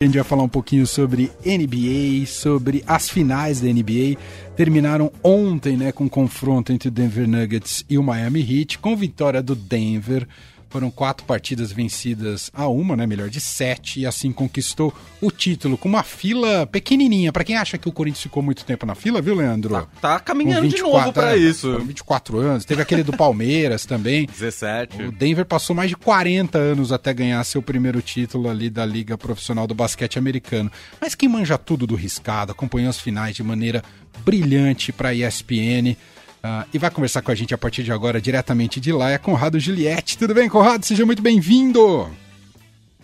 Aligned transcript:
A 0.00 0.04
gente 0.04 0.14
vai 0.14 0.22
falar 0.22 0.44
um 0.44 0.48
pouquinho 0.48 0.86
sobre 0.86 1.28
NBA, 1.44 2.24
sobre 2.24 2.84
as 2.86 3.10
finais 3.10 3.60
da 3.60 3.66
NBA. 3.66 4.16
Terminaram 4.54 5.10
ontem, 5.24 5.76
né, 5.76 5.90
com 5.90 6.04
um 6.04 6.08
confronto 6.08 6.72
entre 6.72 6.86
o 6.86 6.90
Denver 6.92 7.26
Nuggets 7.26 7.84
e 7.90 7.98
o 7.98 8.02
Miami 8.04 8.40
Heat, 8.40 8.78
com 8.78 8.96
vitória 8.96 9.42
do 9.42 9.56
Denver 9.56 10.24
foram 10.68 10.90
quatro 10.90 11.24
partidas 11.26 11.72
vencidas 11.72 12.50
a 12.52 12.68
uma, 12.68 12.96
né? 12.96 13.06
Melhor 13.06 13.28
de 13.28 13.40
sete, 13.40 14.00
e 14.00 14.06
assim 14.06 14.32
conquistou 14.32 14.94
o 15.20 15.30
título 15.30 15.78
com 15.78 15.88
uma 15.88 16.02
fila 16.02 16.66
pequenininha. 16.66 17.32
Para 17.32 17.44
quem 17.44 17.56
acha 17.56 17.78
que 17.78 17.88
o 17.88 17.92
Corinthians 17.92 18.22
ficou 18.22 18.42
muito 18.42 18.64
tempo 18.64 18.84
na 18.84 18.94
fila, 18.94 19.20
viu, 19.20 19.34
Leandro? 19.34 19.74
Tá, 19.74 19.86
tá 20.00 20.20
caminhando 20.20 20.62
24, 20.62 20.76
de 20.76 20.82
novo 20.82 21.12
para 21.12 21.36
é, 21.36 21.38
isso. 21.38 21.78
24 21.78 22.38
anos. 22.38 22.64
Teve 22.64 22.82
aquele 22.82 23.02
do 23.02 23.16
Palmeiras 23.16 23.86
também. 23.86 24.26
17. 24.30 25.02
O 25.04 25.12
Denver 25.12 25.44
passou 25.44 25.74
mais 25.74 25.90
de 25.90 25.96
40 25.96 26.58
anos 26.58 26.92
até 26.92 27.12
ganhar 27.14 27.42
seu 27.44 27.62
primeiro 27.62 28.02
título 28.02 28.48
ali 28.48 28.68
da 28.70 28.84
Liga 28.84 29.16
Profissional 29.16 29.66
do 29.66 29.74
Basquete 29.74 30.18
Americano. 30.18 30.70
Mas 31.00 31.14
quem 31.14 31.28
manja 31.28 31.56
tudo 31.56 31.86
do 31.86 31.94
riscado, 31.94 32.52
acompanhou 32.52 32.90
as 32.90 33.00
finais 33.00 33.34
de 33.34 33.42
maneira 33.42 33.82
brilhante 34.24 34.92
para 34.92 35.10
a 35.10 35.14
ESPN. 35.14 35.96
Uh, 36.48 36.66
e 36.72 36.78
vai 36.78 36.90
conversar 36.90 37.20
com 37.20 37.30
a 37.30 37.34
gente 37.34 37.52
a 37.52 37.58
partir 37.58 37.82
de 37.82 37.92
agora, 37.92 38.22
diretamente 38.22 38.80
de 38.80 38.90
lá, 38.90 39.10
é 39.10 39.18
Conrado 39.18 39.60
Juliette. 39.60 40.16
Tudo 40.16 40.32
bem, 40.32 40.48
Conrado? 40.48 40.82
Seja 40.84 41.04
muito 41.04 41.20
bem-vindo! 41.20 42.10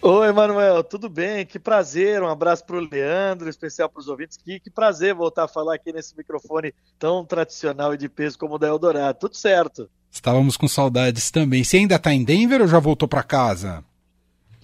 Oi, 0.01 0.33
Manuel, 0.33 0.83
tudo 0.83 1.09
bem? 1.09 1.45
Que 1.45 1.59
prazer, 1.59 2.23
um 2.23 2.29
abraço 2.29 2.65
para 2.65 2.77
o 2.77 2.81
Leandro, 2.81 3.49
especial 3.49 3.89
para 3.89 4.01
os 4.01 4.09
ouvintes. 4.09 4.37
Que, 4.37 4.61
que 4.61 4.71
prazer 4.71 5.15
voltar 5.15 5.45
a 5.45 5.49
falar 5.49 5.75
aqui 5.75 5.93
nesse 5.93 6.17
microfone 6.17 6.75
tão 6.99 7.25
tradicional 7.25 7.95
e 7.95 7.99
de 7.99 8.09
peso 8.09 8.39
como 8.39 8.55
o 8.55 8.59
da 8.59 8.69
Eldorado. 8.69 9.19
Tudo 9.19 9.37
certo. 9.37 9.89
Estávamos 10.11 10.57
com 10.57 10.69
saudades 10.69 11.31
também. 11.31 11.65
Você 11.65 11.79
ainda 11.79 11.97
está 11.97 12.13
em 12.13 12.25
Denver 12.25 12.63
ou 12.63 12.69
já 12.69 12.79
voltou 12.79 13.09
para 13.09 13.23
casa? 13.23 13.85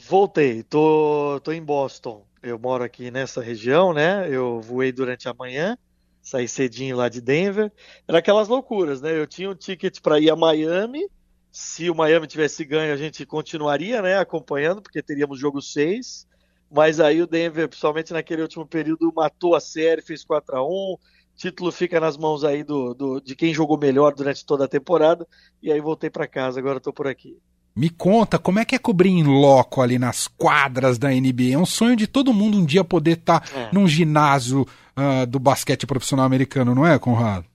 Voltei, 0.08 0.62
tô, 0.62 1.40
tô 1.42 1.52
em 1.52 1.62
Boston. 1.62 2.22
Eu 2.42 2.58
moro 2.58 2.84
aqui 2.84 3.10
nessa 3.10 3.42
região, 3.42 3.92
né? 3.92 4.26
Eu 4.30 4.60
voei 4.60 4.92
durante 4.92 5.28
a 5.28 5.34
manhã 5.34 5.76
sair 6.22 6.48
cedinho 6.48 6.96
lá 6.96 7.08
de 7.08 7.20
Denver. 7.20 7.72
Era 8.06 8.18
aquelas 8.18 8.48
loucuras, 8.48 9.00
né? 9.00 9.16
Eu 9.16 9.26
tinha 9.26 9.50
um 9.50 9.54
ticket 9.54 10.00
para 10.00 10.18
ir 10.18 10.30
a 10.30 10.36
Miami. 10.36 11.08
Se 11.50 11.90
o 11.90 11.94
Miami 11.94 12.26
tivesse 12.26 12.64
ganho, 12.64 12.92
a 12.92 12.96
gente 12.96 13.26
continuaria, 13.26 14.00
né, 14.00 14.18
acompanhando, 14.18 14.80
porque 14.80 15.02
teríamos 15.02 15.40
jogo 15.40 15.60
6. 15.60 16.26
Mas 16.70 17.00
aí 17.00 17.20
o 17.20 17.26
Denver, 17.26 17.68
principalmente 17.68 18.12
naquele 18.12 18.42
último 18.42 18.64
período, 18.66 19.12
matou 19.14 19.56
a 19.56 19.60
série, 19.60 20.02
fez 20.02 20.24
4 20.24 20.56
a 20.56 20.64
1 20.64 20.96
título 21.40 21.72
fica 21.72 21.98
nas 21.98 22.18
mãos 22.18 22.44
aí 22.44 22.62
do, 22.62 22.92
do, 22.92 23.18
de 23.18 23.34
quem 23.34 23.54
jogou 23.54 23.78
melhor 23.78 24.14
durante 24.14 24.44
toda 24.44 24.66
a 24.66 24.68
temporada. 24.68 25.26
E 25.62 25.72
aí 25.72 25.80
voltei 25.80 26.10
para 26.10 26.28
casa, 26.28 26.60
agora 26.60 26.76
estou 26.76 26.92
por 26.92 27.06
aqui. 27.06 27.38
Me 27.74 27.88
conta, 27.88 28.38
como 28.38 28.58
é 28.58 28.64
que 28.64 28.74
é 28.74 28.78
cobrir 28.78 29.10
em 29.10 29.22
loco 29.22 29.80
ali 29.80 29.98
nas 29.98 30.26
quadras 30.26 30.98
da 30.98 31.08
NBA? 31.08 31.54
É 31.54 31.58
um 31.58 31.66
sonho 31.66 31.96
de 31.96 32.06
todo 32.06 32.34
mundo 32.34 32.58
um 32.58 32.64
dia 32.64 32.82
poder 32.82 33.12
estar 33.12 33.40
tá 33.40 33.58
é. 33.58 33.68
num 33.72 33.86
ginásio 33.86 34.66
uh, 34.96 35.26
do 35.26 35.38
basquete 35.38 35.86
profissional 35.86 36.26
americano, 36.26 36.74
não 36.74 36.86
é, 36.86 36.98
Conrado? 36.98 37.46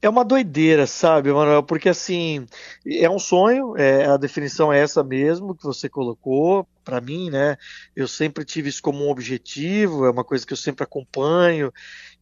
É 0.00 0.08
uma 0.08 0.24
doideira, 0.24 0.86
sabe, 0.86 1.32
Manuel? 1.32 1.62
Porque 1.62 1.88
assim, 1.88 2.46
é 2.86 3.08
um 3.08 3.18
sonho, 3.18 3.76
é, 3.76 4.04
a 4.04 4.16
definição 4.16 4.72
é 4.72 4.78
essa 4.78 5.02
mesmo 5.02 5.54
que 5.54 5.64
você 5.64 5.88
colocou. 5.88 6.66
Para 6.84 7.00
mim, 7.00 7.30
né? 7.30 7.56
Eu 7.96 8.06
sempre 8.06 8.44
tive 8.44 8.68
isso 8.68 8.80
como 8.80 9.04
um 9.04 9.10
objetivo, 9.10 10.06
é 10.06 10.10
uma 10.10 10.22
coisa 10.22 10.46
que 10.46 10.52
eu 10.52 10.56
sempre 10.56 10.84
acompanho. 10.84 11.72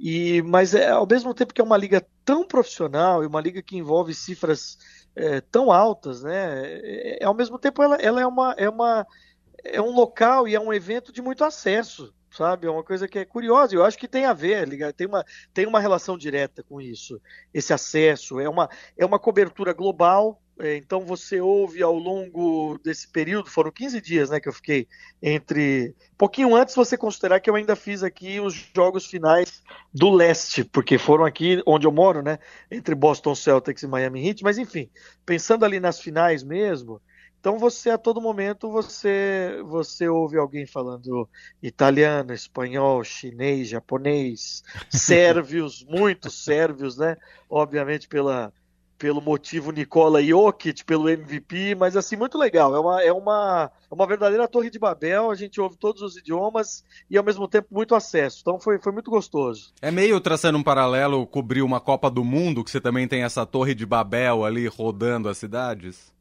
E, 0.01 0.41
mas 0.43 0.75
é, 0.75 0.89
ao 0.89 1.07
mesmo 1.07 1.35
tempo 1.35 1.53
que 1.53 1.61
é 1.61 1.65
uma 1.65 1.77
liga 1.77 2.03
tão 2.25 2.47
profissional 2.47 3.23
e 3.23 3.27
uma 3.27 3.43
liga 3.43 3.61
que 3.61 3.77
envolve 3.77 4.15
cifras 4.15 4.79
é, 5.17 5.41
tão 5.41 5.71
altas, 5.71 6.23
né? 6.23 6.63
É, 6.67 7.23
é, 7.23 7.25
ao 7.25 7.35
mesmo 7.35 7.59
tempo 7.59 7.83
ela, 7.83 7.97
ela 7.97 8.21
é 8.21 8.27
uma 8.27 8.55
é 8.57 8.69
uma 8.69 9.07
é 9.65 9.81
um 9.81 9.93
local 9.95 10.47
e 10.47 10.55
é 10.55 10.61
um 10.61 10.73
evento 10.73 11.13
de 11.13 11.23
muito 11.23 11.45
acesso 11.45 12.13
sabe? 12.35 12.67
É 12.67 12.71
uma 12.71 12.83
coisa 12.83 13.07
que 13.07 13.19
é 13.19 13.25
curiosa. 13.25 13.75
Eu 13.75 13.85
acho 13.85 13.97
que 13.97 14.09
tem 14.09 14.25
a 14.25 14.33
ver, 14.33 14.69
tem 14.95 15.07
uma, 15.07 15.25
tem 15.53 15.67
uma 15.67 15.81
relação 15.81 16.19
direta 16.19 16.63
com 16.63 16.81
isso. 16.81 17.21
Esse 17.53 17.73
acesso 17.73 18.41
é 18.41 18.49
uma, 18.49 18.69
é 18.97 19.07
uma 19.07 19.19
cobertura 19.19 19.73
global. 19.73 20.43
É, 20.59 20.77
então 20.77 21.01
você 21.01 21.41
ouve 21.41 21.83
ao 21.83 21.99
longo 21.99 22.79
desse 22.85 23.09
período, 23.09 23.51
foram 23.51 23.73
15 23.73 24.01
dias, 24.01 24.31
né, 24.31 24.39
que 24.39 24.49
eu 24.49 24.53
fiquei 24.53 24.87
entre 25.21 25.97
pouquinho 26.17 26.55
antes 26.55 26.77
você 26.77 26.97
considerar 26.97 27.41
que 27.41 27.51
eu 27.51 27.57
ainda 27.57 27.75
fiz 27.75 28.05
aqui 28.05 28.39
os 28.39 28.55
jogos 28.73 29.05
finais 29.07 29.65
do 29.93 30.11
leste, 30.11 30.63
porque 30.63 30.97
foram 30.97 31.25
aqui 31.25 31.61
onde 31.67 31.89
eu 31.89 31.93
moro, 31.93 32.23
né, 32.23 32.39
entre 32.71 32.95
Boston 32.95 33.35
Celtics 33.35 33.83
e 33.83 33.89
Miami 33.89 34.29
Heat, 34.29 34.45
mas 34.45 34.57
enfim, 34.57 34.89
pensando 35.27 35.65
ali 35.65 35.81
nas 35.81 35.99
finais 35.99 36.45
mesmo, 36.45 37.01
então 37.45 37.59
você 37.59 37.91
a 37.91 37.99
todo 37.99 38.23
momento 38.23 38.71
você 38.71 39.61
você 39.67 40.09
ouve 40.09 40.39
alguém 40.39 40.65
falando 40.65 41.29
italiano, 41.63 42.33
espanhol, 42.33 43.05
chinês, 43.05 43.69
japonês, 43.69 44.63
sérvios, 44.89 45.85
muitos 45.87 46.43
sérvios, 46.43 46.97
né? 46.97 47.19
Obviamente 47.51 48.09
pela 48.09 48.51
pelo 48.99 49.21
motivo 49.21 49.71
Nicola 49.71 50.23
Jokic, 50.23 50.85
pelo 50.85 51.09
MVP, 51.09 51.75
mas 51.75 51.97
assim 51.97 52.17
muito 52.17 52.39
legal. 52.39 52.75
É 52.75 52.81
uma 52.81 53.03
é 53.03 53.13
uma 53.13 53.71
é 53.91 53.95
uma 53.95 54.07
verdadeira 54.07 54.49
torre 54.49 54.71
de 54.71 54.79
Babel. 54.79 55.31
A 55.31 55.35
gente 55.35 55.61
ouve 55.61 55.77
todos 55.77 56.03
os 56.03 56.17
idiomas 56.17 56.85
e 57.11 57.19
ao 57.19 57.25
mesmo 57.25 57.49
tempo 57.49 57.69
muito 57.71 57.95
acesso. 57.95 58.39
Então 58.41 58.59
foi 58.59 58.79
foi 58.79 58.93
muito 58.93 59.11
gostoso. 59.11 59.73
É 59.83 59.91
meio 59.91 60.21
traçando 60.21 60.59
um 60.59 60.63
paralelo 60.63 61.27
cobrir 61.27 61.63
uma 61.63 61.81
Copa 61.81 62.11
do 62.11 62.25
Mundo 62.25 62.65
que 62.65 62.71
você 62.71 62.81
também 62.81 63.09
tem 63.09 63.23
essa 63.23 63.45
torre 63.45 63.75
de 63.75 63.85
Babel 63.85 64.45
ali 64.45 64.67
rodando 64.67 65.29
as 65.29 65.39
cidades. 65.39 66.14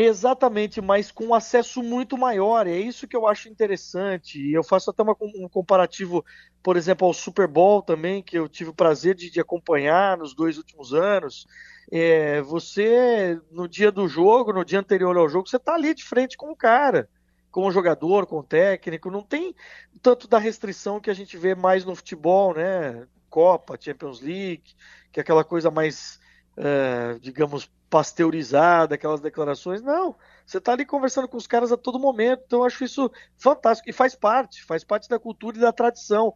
Exatamente, 0.00 0.80
mas 0.80 1.10
com 1.10 1.34
acesso 1.34 1.82
muito 1.82 2.16
maior. 2.16 2.68
É 2.68 2.78
isso 2.78 3.08
que 3.08 3.16
eu 3.16 3.26
acho 3.26 3.48
interessante. 3.48 4.38
Eu 4.52 4.62
faço 4.62 4.90
até 4.90 5.02
uma, 5.02 5.16
um 5.20 5.48
comparativo, 5.48 6.24
por 6.62 6.76
exemplo, 6.76 7.04
ao 7.04 7.12
Super 7.12 7.48
Bowl 7.48 7.82
também, 7.82 8.22
que 8.22 8.38
eu 8.38 8.48
tive 8.48 8.70
o 8.70 8.74
prazer 8.74 9.16
de, 9.16 9.28
de 9.28 9.40
acompanhar 9.40 10.16
nos 10.16 10.34
dois 10.34 10.56
últimos 10.56 10.94
anos. 10.94 11.48
É, 11.90 12.40
você, 12.42 13.40
no 13.50 13.66
dia 13.66 13.90
do 13.90 14.06
jogo, 14.06 14.52
no 14.52 14.64
dia 14.64 14.78
anterior 14.78 15.16
ao 15.16 15.28
jogo, 15.28 15.48
você 15.48 15.56
está 15.56 15.74
ali 15.74 15.92
de 15.92 16.04
frente 16.04 16.36
com 16.36 16.52
o 16.52 16.56
cara, 16.56 17.08
com 17.50 17.66
o 17.66 17.72
jogador, 17.72 18.24
com 18.26 18.38
o 18.38 18.44
técnico. 18.44 19.10
Não 19.10 19.22
tem 19.24 19.52
tanto 20.00 20.28
da 20.28 20.38
restrição 20.38 21.00
que 21.00 21.10
a 21.10 21.14
gente 21.14 21.36
vê 21.36 21.56
mais 21.56 21.84
no 21.84 21.96
futebol, 21.96 22.54
né? 22.54 23.04
Copa, 23.28 23.76
Champions 23.80 24.20
League, 24.20 24.74
que 25.10 25.18
é 25.18 25.22
aquela 25.22 25.42
coisa 25.44 25.70
mais, 25.72 26.20
é, 26.58 27.18
digamos, 27.20 27.70
pasteurizada, 27.88 28.94
aquelas 28.94 29.20
declarações. 29.20 29.80
Não, 29.82 30.14
você 30.44 30.58
está 30.58 30.72
ali 30.72 30.84
conversando 30.84 31.28
com 31.28 31.36
os 31.36 31.46
caras 31.46 31.72
a 31.72 31.76
todo 31.76 31.98
momento. 31.98 32.42
Então 32.46 32.60
eu 32.60 32.64
acho 32.64 32.84
isso 32.84 33.10
fantástico 33.36 33.88
e 33.88 33.92
faz 33.92 34.14
parte, 34.14 34.64
faz 34.64 34.84
parte 34.84 35.08
da 35.08 35.18
cultura 35.18 35.56
e 35.56 35.60
da 35.60 35.72
tradição. 35.72 36.34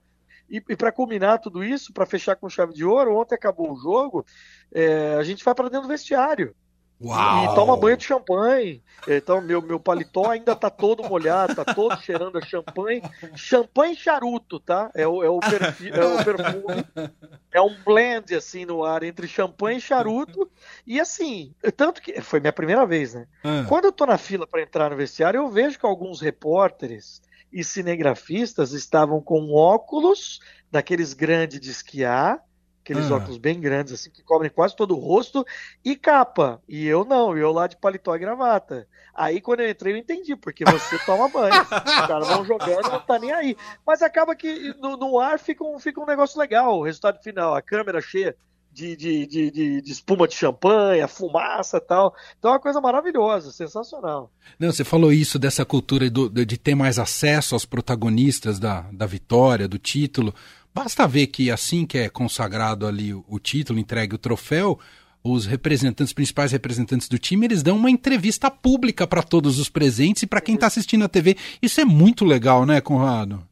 E, 0.49 0.62
e 0.69 0.77
para 0.77 0.93
culminar 0.93 1.41
tudo 1.41 1.65
isso, 1.65 1.93
para 1.93 2.06
fechar 2.06 2.37
com 2.37 2.49
chave 2.49 2.72
de 2.72 2.84
ouro, 2.84 3.16
ontem 3.16 3.34
acabou 3.34 3.72
o 3.72 3.77
jogo, 3.77 4.25
é, 4.72 5.15
a 5.15 5.22
gente 5.22 5.44
vai 5.44 5.55
para 5.55 5.69
dentro 5.69 5.87
do 5.87 5.93
vestiário. 5.93 6.55
Uau. 7.02 7.44
E 7.44 7.54
toma 7.54 7.76
banho 7.76 7.96
de 7.96 8.04
champanhe. 8.04 8.82
Então, 9.08 9.40
meu, 9.40 9.60
meu 9.60 9.80
paletó 9.80 10.30
ainda 10.30 10.54
tá 10.54 10.70
todo 10.70 11.02
molhado, 11.02 11.54
tá 11.54 11.64
todo 11.64 12.00
cheirando 12.00 12.38
a 12.38 12.42
champanhe. 12.42 13.02
Champanhe 13.34 13.96
charuto, 13.96 14.60
tá? 14.60 14.90
É 14.94 15.06
o, 15.06 15.22
é 15.22 15.28
o, 15.28 15.40
perfi, 15.40 15.90
é 15.90 16.04
o 16.04 16.24
perfume. 16.24 17.10
É 17.52 17.60
um 17.60 17.74
blend, 17.84 18.34
assim, 18.34 18.64
no 18.64 18.84
ar 18.84 19.02
entre 19.02 19.26
champanhe 19.26 19.78
e 19.78 19.80
charuto. 19.80 20.50
E 20.86 21.00
assim, 21.00 21.52
tanto 21.76 22.00
que. 22.00 22.20
Foi 22.20 22.38
minha 22.38 22.52
primeira 22.52 22.86
vez, 22.86 23.14
né? 23.14 23.26
Ah. 23.42 23.64
Quando 23.69 23.86
eu 23.86 23.92
tô 23.92 24.06
na 24.06 24.16
fila 24.16 24.46
para 24.46 24.62
entrar 24.62 24.90
no 24.90 24.96
vestiário, 24.96 25.38
eu 25.38 25.48
vejo 25.48 25.78
que 25.78 25.86
alguns 25.86 26.20
repórteres 26.20 27.20
e 27.52 27.62
cinegrafistas 27.64 28.72
estavam 28.72 29.20
com 29.20 29.52
óculos 29.52 30.40
daqueles 30.70 31.12
grandes 31.12 31.60
de 31.60 31.70
esquiar 31.70 32.42
Aqueles 32.82 33.12
ah. 33.12 33.15
óculos 33.15 33.38
bem 33.38 33.60
grandes, 33.60 33.93
assim, 33.93 34.10
que 34.10 34.25
cobrem 34.25 34.50
quase 34.50 34.75
todo 34.75 34.97
o 34.97 34.98
rosto, 34.98 35.47
e 35.84 35.94
capa. 35.94 36.60
E 36.69 36.84
eu 36.87 37.04
não, 37.04 37.37
eu 37.37 37.53
lá 37.53 37.69
de 37.69 37.76
paletó 37.76 38.15
e 38.16 38.19
gravata. 38.19 38.88
Aí 39.15 39.41
quando 39.41 39.60
eu 39.60 39.70
entrei, 39.70 39.94
eu 39.94 39.98
entendi, 39.98 40.34
porque 40.34 40.65
você 40.65 40.98
toma 41.06 41.28
banho. 41.28 41.62
Os 41.62 41.69
caras 41.69 42.28
vão 42.28 42.44
jogando 42.44 42.91
não 42.91 43.00
tá 43.00 43.19
nem 43.20 43.32
aí. 43.32 43.56
Mas 43.87 44.03
acaba 44.03 44.34
que 44.34 44.75
no, 44.81 44.96
no, 44.96 45.20
ar 45.20 45.38
fica 45.38 45.62
um, 45.62 45.79
fica 45.79 46.00
um 46.00 46.06
negócio 46.06 46.40
legal, 46.40 46.79
o 46.79 46.82
resultado 46.82 47.23
final, 47.23 47.55
a 47.55 47.62
câmera 47.62 48.00
cheia. 48.00 48.34
De, 48.75 48.96
de, 48.96 49.26
de, 49.26 49.50
de, 49.50 49.82
de 49.82 49.93
espuma 49.93 50.26
de 50.26 50.34
champanhe, 50.34 51.02
a 51.02 51.06
fumaça 51.06 51.76
e 51.76 51.81
tal. 51.82 52.14
Então 52.38 52.50
é 52.50 52.55
uma 52.55 52.58
coisa 52.58 52.81
maravilhosa, 52.81 53.52
sensacional. 53.52 54.32
Não, 54.58 54.73
você 54.73 54.82
falou 54.82 55.12
isso 55.12 55.38
dessa 55.38 55.62
cultura 55.62 56.08
do, 56.08 56.31
de 56.31 56.56
ter 56.56 56.75
mais 56.75 56.99
acesso 56.99 57.55
aos 57.55 57.67
protagonistas 57.67 58.58
da, 58.58 58.87
da 58.90 59.05
vitória, 59.05 59.69
do 59.69 59.79
título. 59.79 60.32
Basta 60.74 61.06
ver 61.06 61.26
que 61.26 61.50
assim 61.50 61.84
que 61.84 61.98
é 61.98 62.08
consagrado 62.08 62.86
ali 62.86 63.12
o, 63.12 63.38
título, 63.38 63.78
entregue 63.78 64.14
o 64.14 64.19
troféu, 64.19 64.78
os 65.22 65.44
representantes, 65.44 66.12
principais 66.12 66.50
representantes 66.50 67.08
do 67.08 67.19
time, 67.19 67.46
eles 67.46 67.62
dão 67.62 67.76
uma 67.76 67.90
entrevista 67.90 68.50
pública 68.50 69.06
para 69.06 69.22
todos 69.22 69.58
os 69.58 69.69
presentes 69.69 70.22
e 70.22 70.26
para 70.26 70.40
quem 70.40 70.54
está 70.54 70.66
assistindo 70.66 71.04
a 71.04 71.08
TV. 71.08 71.36
Isso 71.60 71.80
é 71.80 71.84
muito 71.84 72.24
legal, 72.24 72.64
né, 72.64 72.80
Conrado? 72.80 73.46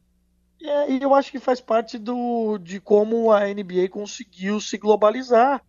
É, 0.63 0.91
e 0.91 1.01
eu 1.01 1.13
acho 1.15 1.31
que 1.31 1.39
faz 1.39 1.59
parte 1.59 1.97
do, 1.97 2.57
de 2.57 2.79
como 2.79 3.31
a 3.31 3.41
NBA 3.47 3.89
conseguiu 3.89 4.59
se 4.59 4.77
globalizar. 4.77 5.61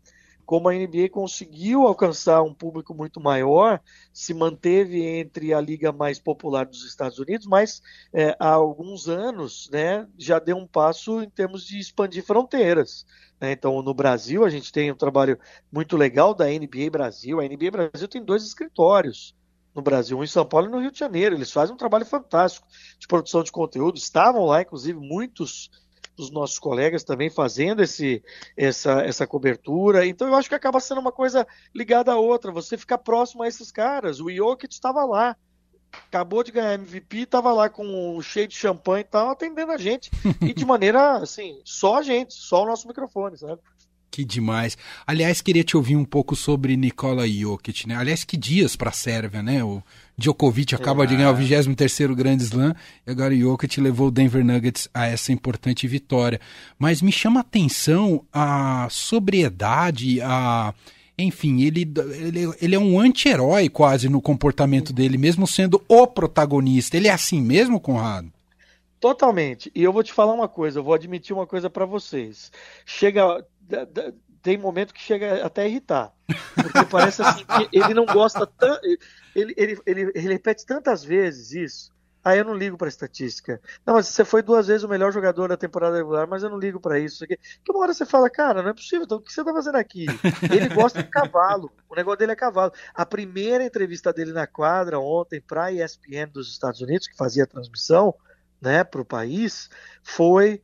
Como 0.45 0.69
a 0.69 0.73
NBA 0.73 1.09
conseguiu 1.11 1.87
alcançar 1.87 2.43
um 2.43 2.53
público 2.53 2.95
muito 2.95 3.21
maior, 3.21 3.81
se 4.13 4.35
manteve 4.35 5.03
entre 5.03 5.55
a 5.55 5.61
liga 5.61 5.93
mais 5.93 6.19
popular 6.19 6.67
dos 6.67 6.85
Estados 6.85 7.19
Unidos, 7.19 7.47
mas 7.47 7.83
é, 8.13 8.37
há 8.39 8.51
alguns 8.51 9.09
anos 9.09 9.69
né, 9.73 10.07
já 10.19 10.39
deu 10.39 10.57
um 10.57 10.67
passo 10.67 11.23
em 11.23 11.31
termos 11.31 11.67
de 11.67 11.79
expandir 11.79 12.25
fronteiras. 12.25 13.07
Né? 13.41 13.53
Então, 13.53 13.83
no 13.83 13.95
Brasil, 13.95 14.45
a 14.45 14.51
gente 14.51 14.73
tem 14.73 14.93
um 14.93 14.97
trabalho 14.97 15.39
muito 15.71 15.97
legal 15.97 16.35
da 16.35 16.47
NBA 16.47 16.91
Brasil. 16.91 17.41
A 17.41 17.45
NBA 17.45 17.71
Brasil 17.71 18.09
tem 18.09 18.25
dois 18.25 18.45
escritórios 18.45 19.35
no 19.75 19.83
Brasil, 19.83 20.19
um 20.19 20.23
em 20.23 20.27
São 20.27 20.45
Paulo 20.45 20.69
e 20.69 20.71
no 20.71 20.81
Rio 20.81 20.93
de 20.93 20.99
Janeiro. 20.99 21.35
Eles 21.35 21.51
fazem 21.51 21.75
um 21.75 21.79
trabalho 21.79 22.05
fantástico 22.05 22.67
de 22.99 23.07
produção 23.07 23.43
de 23.43 23.51
conteúdo. 23.51 23.97
Estavam 23.97 24.45
lá, 24.45 24.63
inclusive, 24.63 24.99
muitos 24.99 25.71
dos 26.17 26.31
nossos 26.31 26.59
colegas 26.59 27.05
também 27.05 27.31
fazendo 27.31 27.83
esse, 27.83 28.23
essa, 28.57 29.03
essa 29.03 29.27
cobertura. 29.27 30.07
Então 30.07 30.29
eu 30.29 30.35
acho 30.35 30.49
que 30.49 30.55
acaba 30.55 30.81
sendo 30.81 31.01
uma 31.01 31.13
coisa 31.13 31.47
ligada 31.75 32.13
à 32.13 32.17
outra. 32.17 32.53
Você 32.53 32.77
ficar 32.77 32.99
próximo 32.99 33.43
a 33.43 33.49
esses 33.49 33.71
caras. 33.71 34.21
O 34.21 34.31
Jokic 34.31 34.73
estava 34.73 35.05
lá. 35.05 35.37
Acabou 36.07 36.43
de 36.43 36.53
ganhar 36.53 36.75
MVP, 36.75 37.19
estava 37.19 37.53
lá 37.53 37.69
com 37.69 38.19
cheio 38.23 38.49
de 38.49 38.55
champanhe 38.55 39.03
e 39.03 39.09
tal, 39.09 39.29
atendendo 39.29 39.73
a 39.73 39.77
gente. 39.77 40.11
E 40.41 40.55
de 40.55 40.65
maneira, 40.67 41.19
assim, 41.19 41.61
só 41.65 41.99
a 41.99 42.03
gente, 42.03 42.33
só 42.33 42.63
o 42.63 42.67
nosso 42.67 42.89
microfone, 42.89 43.37
sabe? 43.37 43.61
Que 44.13 44.27
demais. 44.27 44.77
Aliás, 45.07 45.41
queria 45.41 45.65
te 45.65 45.75
ouvir 45.75 45.97
um 45.97 46.05
pouco 46.05 46.37
sobre 46.37 46.77
Nikola 46.77 47.27
Jokic, 47.27 47.89
né? 47.89 47.97
Aliás, 47.97 48.25
que 48.25 48.37
dias 48.37 48.77
para 48.77 48.91
a 48.91 48.93
Sérvia, 48.93 49.43
né? 49.43 49.65
O 49.65 49.83
Djokovic 50.19 50.75
acaba 50.75 51.05
é. 51.05 51.07
de 51.07 51.17
ganhar 51.17 51.31
o 51.31 51.35
23º 51.35 52.15
Grand 52.15 52.37
Slam 52.37 52.77
e 53.07 53.11
agora 53.11 53.33
o 53.33 53.41
Jokic 53.41 53.81
levou 53.81 54.09
o 54.09 54.11
Denver 54.11 54.45
Nuggets 54.45 54.87
a 54.93 55.07
essa 55.07 55.33
importante 55.33 55.89
vitória. 55.89 56.39
Mas 56.79 57.01
me 57.01 57.11
chama 57.11 57.41
a 57.41 57.43
atenção 57.43 58.23
a 58.31 58.87
sobriedade, 58.91 60.21
a 60.21 60.75
enfim, 61.17 61.63
ele, 61.63 61.91
ele, 62.21 62.53
ele 62.61 62.75
é 62.75 62.79
um 62.79 63.01
anti-herói 63.01 63.71
quase 63.71 64.11
no 64.11 64.21
comportamento 64.21 64.93
dele, 64.93 65.17
mesmo 65.17 65.47
sendo 65.47 65.83
o 65.89 66.07
protagonista. 66.07 66.99
Ele 66.99 67.09
é 67.09 67.13
assim 67.13 67.41
mesmo, 67.41 67.81
Conrado? 67.81 68.31
Totalmente. 69.03 69.69
E 69.75 69.83
eu 69.83 69.93
vou 69.93 70.05
te 70.05 70.13
falar 70.13 70.33
uma 70.33 70.49
coisa, 70.49 70.79
eu 70.79 70.85
vou 70.85 70.95
admitir 70.95 71.35
uma 71.35 71.45
coisa 71.45 71.69
para 71.69 71.85
vocês. 71.85 72.53
Chega 72.87 73.45
tem 74.41 74.57
momento 74.57 74.95
que 74.95 75.01
chega 75.01 75.45
até 75.45 75.63
a 75.63 75.67
irritar. 75.67 76.13
Porque 76.55 76.85
parece 76.89 77.21
assim 77.21 77.45
que 77.45 77.77
ele 77.77 77.95
não 77.95 78.07
gosta 78.07 78.47
tanto. 78.47 78.81
Ele, 79.35 79.55
ele, 79.57 79.81
ele, 79.85 80.13
ele, 80.15 80.29
repete 80.33 80.65
tantas 80.65 81.03
vezes 81.03 81.51
isso. 81.51 81.93
Aí 82.25 82.39
eu 82.39 82.45
não 82.45 82.55
ligo 82.55 82.79
para 82.79 82.87
estatística. 82.87 83.61
Não, 83.85 83.95
mas 83.95 84.07
você 84.07 84.25
foi 84.25 84.41
duas 84.41 84.69
vezes 84.69 84.85
o 84.85 84.89
melhor 84.89 85.13
jogador 85.13 85.49
da 85.49 85.57
temporada 85.57 85.97
regular, 85.97 86.29
mas 86.29 86.45
eu 86.45 86.51
não 86.51 86.59
ligo 86.59 86.79
para 86.79 86.97
isso. 87.01 87.27
Que 87.27 87.37
uma 87.71 87.81
hora 87.81 87.93
você 87.93 88.07
fala, 88.07 88.31
cara, 88.31 88.63
não 88.63 88.71
é 88.71 88.73
possível, 88.75 89.05
então 89.05 89.19
o 89.19 89.21
que 89.21 89.33
você 89.33 89.43
tá 89.43 89.53
fazendo 89.53 89.79
aqui? 89.79 90.07
Ele 90.49 90.69
gosta 90.73 91.03
de 91.03 91.09
cavalo. 91.09 91.73
O 91.89 91.97
negócio 91.97 92.19
dele 92.21 92.31
é 92.31 92.37
cavalo. 92.37 92.73
A 92.95 93.05
primeira 93.05 93.65
entrevista 93.65 94.13
dele 94.13 94.33
na 94.33 94.47
quadra 94.47 95.01
ontem 95.01 95.41
para 95.41 95.65
a 95.65 95.73
ESPN 95.73 96.31
dos 96.33 96.53
Estados 96.53 96.81
Unidos, 96.81 97.09
que 97.09 97.17
fazia 97.17 97.43
a 97.43 97.47
transmissão, 97.47 98.15
né, 98.63 98.85
para 98.85 99.01
o 99.01 99.05
país, 99.05 99.69
foi 100.03 100.63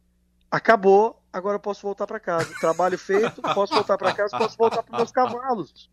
acabou, 0.50 1.20
agora 1.32 1.56
eu 1.56 1.60
posso 1.60 1.82
voltar 1.82 2.06
para 2.06 2.20
casa. 2.20 2.54
Trabalho 2.60 2.96
feito, 2.96 3.42
posso 3.42 3.74
voltar 3.74 3.98
para 3.98 4.14
casa, 4.14 4.38
posso 4.38 4.56
voltar 4.56 4.82
para 4.82 4.96
meus 4.96 5.10
cavalos. 5.10 5.90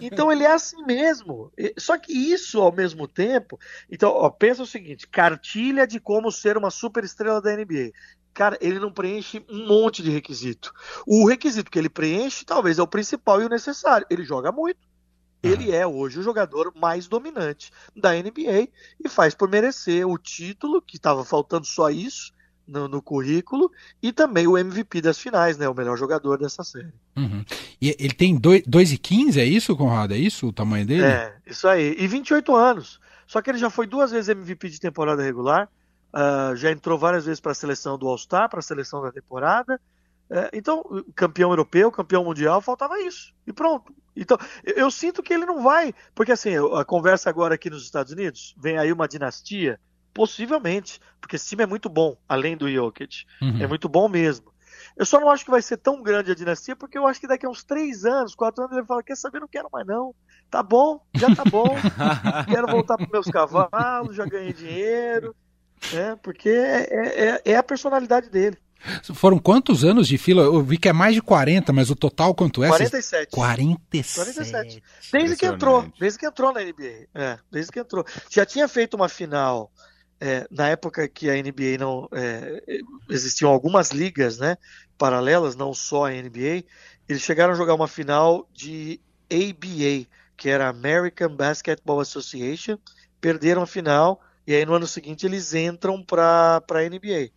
Então 0.00 0.32
ele 0.32 0.44
é 0.44 0.52
assim 0.52 0.82
mesmo. 0.84 1.52
Só 1.78 1.98
que 1.98 2.12
isso 2.12 2.60
ao 2.60 2.72
mesmo 2.72 3.06
tempo. 3.06 3.58
Então, 3.90 4.10
ó, 4.10 4.30
pensa 4.30 4.62
o 4.62 4.66
seguinte: 4.66 5.06
cartilha 5.06 5.86
de 5.86 6.00
como 6.00 6.32
ser 6.32 6.56
uma 6.56 6.70
super 6.70 7.04
estrela 7.04 7.42
da 7.42 7.54
NBA. 7.54 7.90
Cara, 8.32 8.56
ele 8.60 8.78
não 8.78 8.92
preenche 8.92 9.44
um 9.50 9.66
monte 9.66 10.02
de 10.02 10.10
requisito. 10.10 10.72
O 11.06 11.28
requisito 11.28 11.70
que 11.70 11.78
ele 11.78 11.90
preenche, 11.90 12.44
talvez, 12.44 12.78
é 12.78 12.82
o 12.82 12.86
principal 12.86 13.42
e 13.42 13.44
o 13.44 13.48
necessário. 13.48 14.06
Ele 14.08 14.24
joga 14.24 14.52
muito. 14.52 14.78
Ele 15.42 15.70
é 15.70 15.86
hoje 15.86 16.18
o 16.18 16.22
jogador 16.22 16.72
mais 16.76 17.08
dominante 17.08 17.70
da 17.96 18.12
NBA 18.12 18.68
e 19.02 19.08
faz 19.08 19.34
por 19.34 19.48
merecer 19.48 20.06
o 20.06 20.18
título, 20.18 20.82
que 20.82 20.96
estava 20.96 21.24
faltando 21.24 21.66
só 21.66 21.90
isso, 21.90 22.32
no, 22.70 22.86
no, 22.86 23.02
currículo 23.02 23.70
e 24.00 24.12
também 24.12 24.46
o 24.46 24.56
MVP 24.56 25.00
das 25.00 25.18
finais, 25.18 25.58
né? 25.58 25.68
O 25.68 25.74
melhor 25.74 25.96
jogador 25.98 26.38
dessa 26.38 26.62
série. 26.62 26.92
Uhum. 27.16 27.44
E 27.80 27.96
ele 27.98 28.14
tem 28.14 28.38
2,15, 28.38 29.38
é 29.38 29.44
isso, 29.44 29.76
Conrado? 29.76 30.14
É 30.14 30.16
isso 30.16 30.46
o 30.46 30.52
tamanho 30.52 30.86
dele? 30.86 31.02
É, 31.02 31.34
isso 31.46 31.66
aí. 31.66 31.96
E 31.98 32.06
28 32.06 32.54
anos. 32.54 33.00
Só 33.26 33.42
que 33.42 33.50
ele 33.50 33.58
já 33.58 33.70
foi 33.70 33.86
duas 33.86 34.10
vezes 34.10 34.28
MVP 34.28 34.68
de 34.68 34.80
temporada 34.80 35.22
regular, 35.22 35.68
uh, 36.14 36.54
já 36.56 36.70
entrou 36.70 36.98
várias 36.98 37.24
vezes 37.24 37.40
para 37.40 37.52
a 37.52 37.54
seleção 37.54 37.98
do 37.98 38.08
All-Star, 38.08 38.48
para 38.48 38.60
a 38.60 38.62
seleção 38.62 39.02
da 39.02 39.12
temporada. 39.12 39.80
Uh, 40.30 40.50
então, 40.52 40.84
campeão 41.14 41.50
europeu, 41.50 41.90
campeão 41.90 42.24
mundial, 42.24 42.60
faltava 42.60 43.00
isso. 43.00 43.32
E 43.46 43.52
pronto. 43.52 43.92
Então, 44.16 44.36
eu, 44.64 44.74
eu 44.74 44.90
sinto 44.90 45.22
que 45.22 45.32
ele 45.32 45.46
não 45.46 45.62
vai, 45.62 45.94
porque 46.14 46.32
assim, 46.32 46.52
a 46.76 46.84
conversa 46.84 47.30
agora 47.30 47.54
aqui 47.54 47.70
nos 47.70 47.84
Estados 47.84 48.12
Unidos, 48.12 48.54
vem 48.58 48.76
aí 48.76 48.92
uma 48.92 49.08
dinastia 49.08 49.78
Possivelmente, 50.12 51.00
porque 51.20 51.36
esse 51.36 51.48
time 51.48 51.62
é 51.62 51.66
muito 51.66 51.88
bom, 51.88 52.16
além 52.28 52.56
do 52.56 52.70
Jokic. 52.70 53.24
Uhum. 53.40 53.62
É 53.62 53.66
muito 53.66 53.88
bom 53.88 54.08
mesmo. 54.08 54.52
Eu 54.96 55.06
só 55.06 55.20
não 55.20 55.30
acho 55.30 55.44
que 55.44 55.50
vai 55.50 55.62
ser 55.62 55.76
tão 55.76 56.02
grande 56.02 56.32
a 56.32 56.34
dinastia, 56.34 56.74
porque 56.74 56.98
eu 56.98 57.06
acho 57.06 57.20
que 57.20 57.28
daqui 57.28 57.46
a 57.46 57.48
uns 57.48 57.62
três 57.62 58.04
anos, 58.04 58.34
quatro 58.34 58.64
anos, 58.64 58.76
ele 58.76 58.86
fala: 58.86 59.02
Quer 59.02 59.16
saber? 59.16 59.40
Não 59.40 59.46
quero 59.46 59.68
mais, 59.72 59.86
não. 59.86 60.14
Tá 60.50 60.62
bom, 60.62 61.00
já 61.14 61.32
tá 61.34 61.44
bom. 61.44 61.76
quero 62.48 62.66
voltar 62.66 62.96
para 62.96 63.06
meus 63.08 63.26
cavalos, 63.28 64.16
já 64.16 64.26
ganhei 64.26 64.52
dinheiro. 64.52 65.34
Né? 65.92 66.16
Porque 66.22 66.48
é, 66.48 66.88
é, 66.90 67.28
é, 67.28 67.42
é 67.52 67.56
a 67.56 67.62
personalidade 67.62 68.28
dele. 68.28 68.58
Foram 69.14 69.38
quantos 69.38 69.84
anos 69.84 70.08
de 70.08 70.16
fila? 70.16 70.42
Eu 70.42 70.62
vi 70.62 70.78
que 70.78 70.88
é 70.88 70.92
mais 70.92 71.14
de 71.14 71.22
40, 71.22 71.72
mas 71.72 71.90
o 71.90 71.96
total 71.96 72.34
quanto 72.34 72.64
é? 72.64 72.68
47. 72.68 73.30
47. 73.30 74.34
47. 74.34 74.82
Desde 75.12 75.36
que 75.36 75.46
entrou, 75.46 75.92
desde 75.98 76.18
que 76.18 76.26
entrou 76.26 76.52
na 76.52 76.60
NBA. 76.60 77.08
É, 77.14 77.38
desde 77.50 77.70
que 77.72 77.80
entrou. 77.80 78.04
Já 78.30 78.46
tinha 78.46 78.66
feito 78.66 78.94
uma 78.94 79.08
final 79.08 79.70
é, 80.20 80.46
na 80.50 80.68
época 80.68 81.08
que 81.08 81.30
a 81.30 81.34
NBA 81.34 81.78
não 81.78 82.06
é, 82.12 82.62
existiam 83.08 83.50
algumas 83.50 83.90
ligas, 83.90 84.38
né, 84.38 84.56
paralelas, 84.98 85.56
não 85.56 85.72
só 85.72 86.06
a 86.06 86.10
NBA, 86.10 86.64
eles 87.08 87.22
chegaram 87.22 87.54
a 87.54 87.56
jogar 87.56 87.74
uma 87.74 87.88
final 87.88 88.46
de 88.52 89.00
ABA, 89.30 90.06
que 90.36 90.48
era 90.48 90.68
American 90.68 91.34
Basketball 91.34 92.00
Association, 92.00 92.76
perderam 93.20 93.62
a 93.62 93.66
final 93.66 94.20
e 94.46 94.54
aí 94.54 94.64
no 94.66 94.74
ano 94.74 94.86
seguinte 94.86 95.24
eles 95.24 95.54
entram 95.54 96.02
para 96.02 96.62
a 96.68 96.88
NBA. 96.88 97.30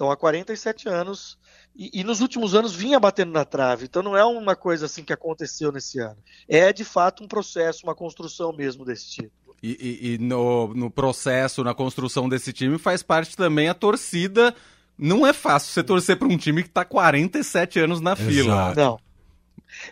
Então 0.00 0.10
há 0.10 0.16
47 0.16 0.88
anos 0.88 1.36
e, 1.76 2.00
e, 2.00 2.02
nos 2.02 2.22
últimos 2.22 2.54
anos 2.54 2.74
vinha 2.74 2.98
batendo 2.98 3.32
na 3.32 3.44
trave. 3.44 3.84
Então 3.84 4.02
não 4.02 4.16
é 4.16 4.24
uma 4.24 4.56
coisa 4.56 4.86
assim 4.86 5.04
que 5.04 5.12
aconteceu 5.12 5.70
nesse 5.70 5.98
ano. 6.00 6.16
É 6.48 6.72
de 6.72 6.84
fato 6.84 7.22
um 7.22 7.28
processo, 7.28 7.84
uma 7.84 7.94
construção 7.94 8.50
mesmo 8.50 8.82
desse 8.82 9.10
tipo. 9.10 9.30
E, 9.62 9.76
e, 9.78 10.14
e 10.14 10.18
no, 10.18 10.72
no 10.72 10.90
processo, 10.90 11.62
na 11.62 11.74
construção 11.74 12.30
desse 12.30 12.50
time, 12.50 12.78
faz 12.78 13.02
parte 13.02 13.36
também 13.36 13.68
a 13.68 13.74
torcida. 13.74 14.54
Não 14.96 15.26
é 15.26 15.34
fácil 15.34 15.70
você 15.70 15.82
torcer 15.84 16.16
para 16.16 16.28
um 16.28 16.38
time 16.38 16.62
que 16.62 16.70
está 16.70 16.82
47 16.82 17.80
anos 17.80 18.00
na 18.00 18.12
Exato. 18.12 18.30
fila. 18.30 18.74
Não. 18.74 18.98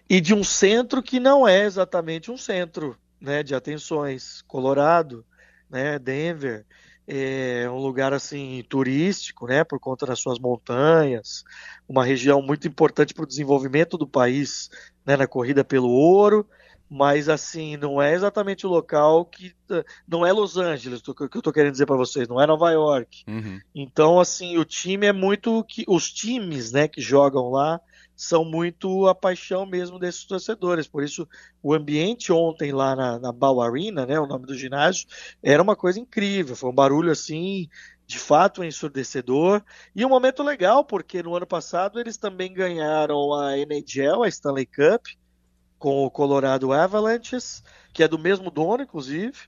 E 0.09 0.23
de 0.23 0.33
um 0.33 0.43
centro 0.43 1.03
que 1.03 1.21
não 1.21 1.47
é 1.47 1.65
exatamente 1.67 2.31
um 2.31 2.39
centro 2.39 2.97
né, 3.21 3.43
de 3.43 3.55
atenções. 3.55 4.41
Colorado, 4.49 5.23
né, 5.69 5.99
Denver, 5.99 6.65
é 7.09 7.69
um 7.71 7.79
lugar 7.79 8.13
assim 8.13 8.63
turístico, 8.69 9.47
né, 9.47 9.65
por 9.65 9.81
conta 9.81 10.05
das 10.05 10.21
suas 10.21 10.39
montanhas, 10.39 11.43
uma 11.89 12.05
região 12.05 12.43
muito 12.43 12.69
importante 12.69 13.15
para 13.15 13.25
o 13.25 13.27
desenvolvimento 13.27 13.97
do 13.97 14.07
país, 14.07 14.69
né, 15.07 15.17
na 15.17 15.27
corrida 15.27 15.65
pelo 15.65 15.89
ouro 15.89 16.47
mas 16.91 17.29
assim, 17.29 17.77
não 17.77 18.01
é 18.01 18.15
exatamente 18.15 18.67
o 18.67 18.71
local 18.71 19.27
que. 19.27 19.53
Não 20.07 20.25
é 20.25 20.33
Los 20.33 20.57
Angeles, 20.57 21.07
o 21.07 21.15
que 21.15 21.23
eu 21.23 21.27
estou 21.27 21.53
querendo 21.53 21.73
dizer 21.73 21.85
para 21.85 21.97
vocês, 21.97 22.27
não 22.27 22.41
é 22.41 22.47
Nova 22.47 22.71
York. 22.71 23.25
Uhum. 23.29 23.61
Então, 23.75 24.19
assim, 24.19 24.57
o 24.57 24.65
time 24.65 25.07
é 25.07 25.13
muito. 25.13 25.63
que 25.65 25.85
Os 25.87 26.11
times 26.11 26.73
né, 26.73 26.89
que 26.89 27.01
jogam 27.01 27.51
lá 27.51 27.79
são 28.19 28.45
muito 28.45 29.07
a 29.07 29.15
paixão 29.15 29.65
mesmo 29.65 29.97
desses 29.97 30.25
torcedores. 30.25 30.89
Por 30.89 31.05
isso, 31.05 31.27
o 31.63 31.73
ambiente 31.73 32.33
ontem 32.33 32.73
lá 32.73 32.97
na, 32.97 33.17
na 33.17 33.31
Ball 33.31 33.63
Arena, 33.63 34.05
né, 34.05 34.19
o 34.19 34.27
nome 34.27 34.45
do 34.45 34.59
ginásio, 34.59 35.07
era 35.41 35.63
uma 35.63 35.77
coisa 35.77 36.01
incrível. 36.01 36.57
Foi 36.57 36.69
um 36.69 36.75
barulho 36.75 37.13
assim. 37.13 37.69
De 38.09 38.19
fato, 38.19 38.65
ensurdecedor. 38.65 39.63
E 39.95 40.05
um 40.05 40.09
momento 40.09 40.43
legal, 40.43 40.83
porque 40.83 41.23
no 41.23 41.37
ano 41.37 41.47
passado 41.47 42.01
eles 42.01 42.17
também 42.17 42.53
ganharam 42.53 43.35
a 43.35 43.57
NHL, 43.57 44.25
a 44.25 44.29
Stanley 44.29 44.67
Cup, 44.67 45.07
com 45.79 46.05
o 46.05 46.11
Colorado 46.11 46.73
Avalanches, 46.73 47.63
que 47.93 48.03
é 48.03 48.09
do 48.09 48.19
mesmo 48.19 48.51
dono, 48.51 48.83
inclusive. 48.83 49.39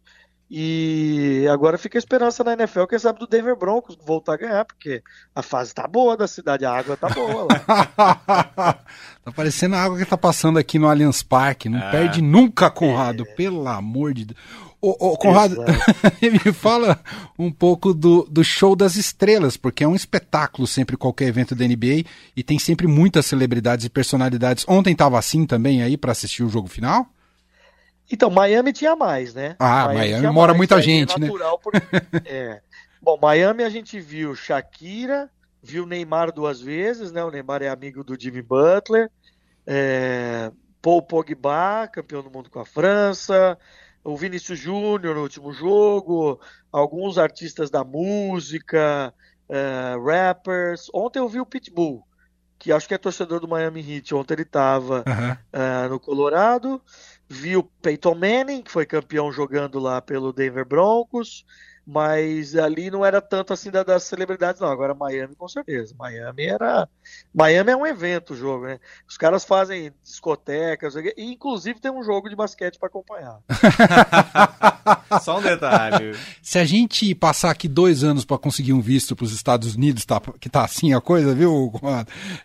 E 0.50 1.46
agora 1.48 1.78
fica 1.78 1.96
a 1.96 2.00
esperança 2.00 2.42
na 2.42 2.54
NFL, 2.54 2.84
quem 2.86 2.98
sabe 2.98 3.20
do 3.20 3.26
Denver 3.28 3.54
Broncos 3.54 3.96
voltar 4.04 4.34
a 4.34 4.36
ganhar, 4.36 4.64
porque 4.64 5.00
a 5.32 5.42
fase 5.42 5.72
tá 5.72 5.86
boa 5.86 6.16
da 6.16 6.26
cidade, 6.26 6.64
a 6.64 6.72
água 6.72 6.96
tá 6.96 7.08
boa 7.08 7.44
lá. 7.44 8.74
tá 9.24 9.30
parecendo 9.32 9.76
a 9.76 9.80
água 9.80 9.96
que 9.96 10.04
tá 10.04 10.18
passando 10.18 10.58
aqui 10.58 10.76
no 10.76 10.88
Allianz 10.88 11.22
Parque, 11.22 11.68
não 11.68 11.78
é. 11.78 11.90
perde 11.92 12.20
nunca, 12.20 12.68
Conrado, 12.68 13.22
é. 13.22 13.34
pelo 13.36 13.68
amor 13.68 14.12
de 14.12 14.24
Deus. 14.24 14.40
Ô, 14.82 15.12
ô 15.12 15.16
Conrado, 15.16 15.56
me 16.20 16.52
fala 16.52 16.98
um 17.38 17.52
pouco 17.52 17.94
do, 17.94 18.26
do 18.28 18.42
show 18.42 18.74
das 18.74 18.96
estrelas, 18.96 19.56
porque 19.56 19.84
é 19.84 19.88
um 19.88 19.94
espetáculo 19.94 20.66
sempre 20.66 20.96
qualquer 20.96 21.28
evento 21.28 21.54
da 21.54 21.64
NBA 21.64 22.04
e 22.34 22.42
tem 22.42 22.58
sempre 22.58 22.88
muitas 22.88 23.26
celebridades 23.26 23.84
e 23.84 23.90
personalidades. 23.90 24.64
Ontem 24.66 24.96
tava 24.96 25.16
assim 25.16 25.46
também 25.46 25.80
aí 25.82 25.96
para 25.96 26.10
assistir 26.10 26.42
o 26.42 26.48
jogo 26.48 26.66
final? 26.66 27.06
Então, 28.10 28.28
Miami 28.28 28.72
tinha 28.72 28.96
mais, 28.96 29.34
né? 29.34 29.54
Ah, 29.58 29.86
Miami, 29.86 30.10
Miami 30.10 30.34
mora 30.34 30.52
mais, 30.52 30.58
muita 30.58 30.78
é 30.78 30.82
gente, 30.82 31.18
né? 31.18 31.28
Porque, 31.62 31.78
é. 32.26 32.60
Bom, 33.00 33.18
Miami 33.20 33.62
a 33.62 33.70
gente 33.70 34.00
viu 34.00 34.34
Shakira, 34.34 35.30
viu 35.62 35.86
Neymar 35.86 36.32
duas 36.32 36.60
vezes, 36.60 37.12
né? 37.12 37.22
O 37.24 37.30
Neymar 37.30 37.62
é 37.62 37.68
amigo 37.68 38.02
do 38.02 38.20
Jimmy 38.20 38.42
Butler, 38.42 39.10
é, 39.66 40.50
Paul 40.82 41.02
Pogba, 41.02 41.88
campeão 41.88 42.22
do 42.22 42.30
mundo 42.30 42.50
com 42.50 42.58
a 42.58 42.66
França, 42.66 43.56
o 44.02 44.16
Vinícius 44.16 44.58
Júnior 44.58 45.14
no 45.14 45.22
último 45.22 45.52
jogo, 45.52 46.40
alguns 46.72 47.16
artistas 47.16 47.70
da 47.70 47.84
música, 47.84 49.14
é, 49.48 49.96
rappers. 50.04 50.90
Ontem 50.92 51.20
eu 51.20 51.28
vi 51.28 51.40
o 51.40 51.46
Pitbull, 51.46 52.04
que 52.58 52.72
acho 52.72 52.86
que 52.86 52.94
é 52.94 52.98
torcedor 52.98 53.40
do 53.40 53.48
Miami 53.48 53.80
Heat. 53.80 54.14
Ontem 54.14 54.34
ele 54.34 54.42
estava 54.42 55.02
uh, 55.02 55.88
no 55.88 55.98
Colorado 55.98 56.82
vi 57.30 57.56
o 57.56 57.62
Peyton 57.62 58.16
Manning, 58.16 58.60
que 58.60 58.72
foi 58.72 58.84
campeão 58.84 59.30
jogando 59.30 59.78
lá 59.78 60.02
pelo 60.02 60.32
Denver 60.32 60.66
Broncos, 60.66 61.44
mas 61.86 62.56
ali 62.56 62.90
não 62.90 63.06
era 63.06 63.20
tanto 63.20 63.52
assim 63.52 63.70
da, 63.70 63.84
das 63.84 64.02
celebridades, 64.02 64.60
não. 64.60 64.68
Agora 64.68 64.94
Miami, 64.94 65.36
com 65.36 65.46
certeza. 65.46 65.94
Miami 65.96 66.44
era. 66.44 66.88
Miami 67.32 67.70
é 67.70 67.76
um 67.76 67.86
evento 67.86 68.32
o 68.32 68.36
jogo, 68.36 68.66
né? 68.66 68.80
Os 69.08 69.16
caras 69.16 69.44
fazem 69.44 69.92
discotecas, 70.02 70.94
e 70.96 71.14
inclusive 71.22 71.80
tem 71.80 71.90
um 71.90 72.02
jogo 72.02 72.28
de 72.28 72.34
basquete 72.34 72.78
para 72.80 72.88
acompanhar. 72.88 73.38
Só 75.22 75.38
um 75.38 75.42
detalhe. 75.42 76.16
Se 76.42 76.58
a 76.58 76.64
gente 76.64 77.14
passar 77.14 77.50
aqui 77.50 77.68
dois 77.68 78.02
anos 78.02 78.24
para 78.24 78.38
conseguir 78.38 78.72
um 78.72 78.80
visto 78.80 79.14
para 79.14 79.24
os 79.24 79.32
Estados 79.32 79.76
Unidos, 79.76 80.04
tá, 80.04 80.20
que 80.40 80.48
tá 80.48 80.64
assim 80.64 80.92
a 80.94 81.00
coisa, 81.00 81.32
viu? 81.32 81.72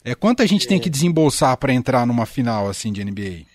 É, 0.03 0.13
quanto 0.13 0.45
gente 0.45 0.67
é. 0.67 0.69
tem 0.69 0.79
que 0.79 0.91
desembolsar 0.91 1.57
para 1.57 1.73
entrar 1.73 2.05
numa 2.05 2.27
final 2.27 2.69
assim 2.69 2.93
de 2.93 3.03
NBA? 3.03 3.54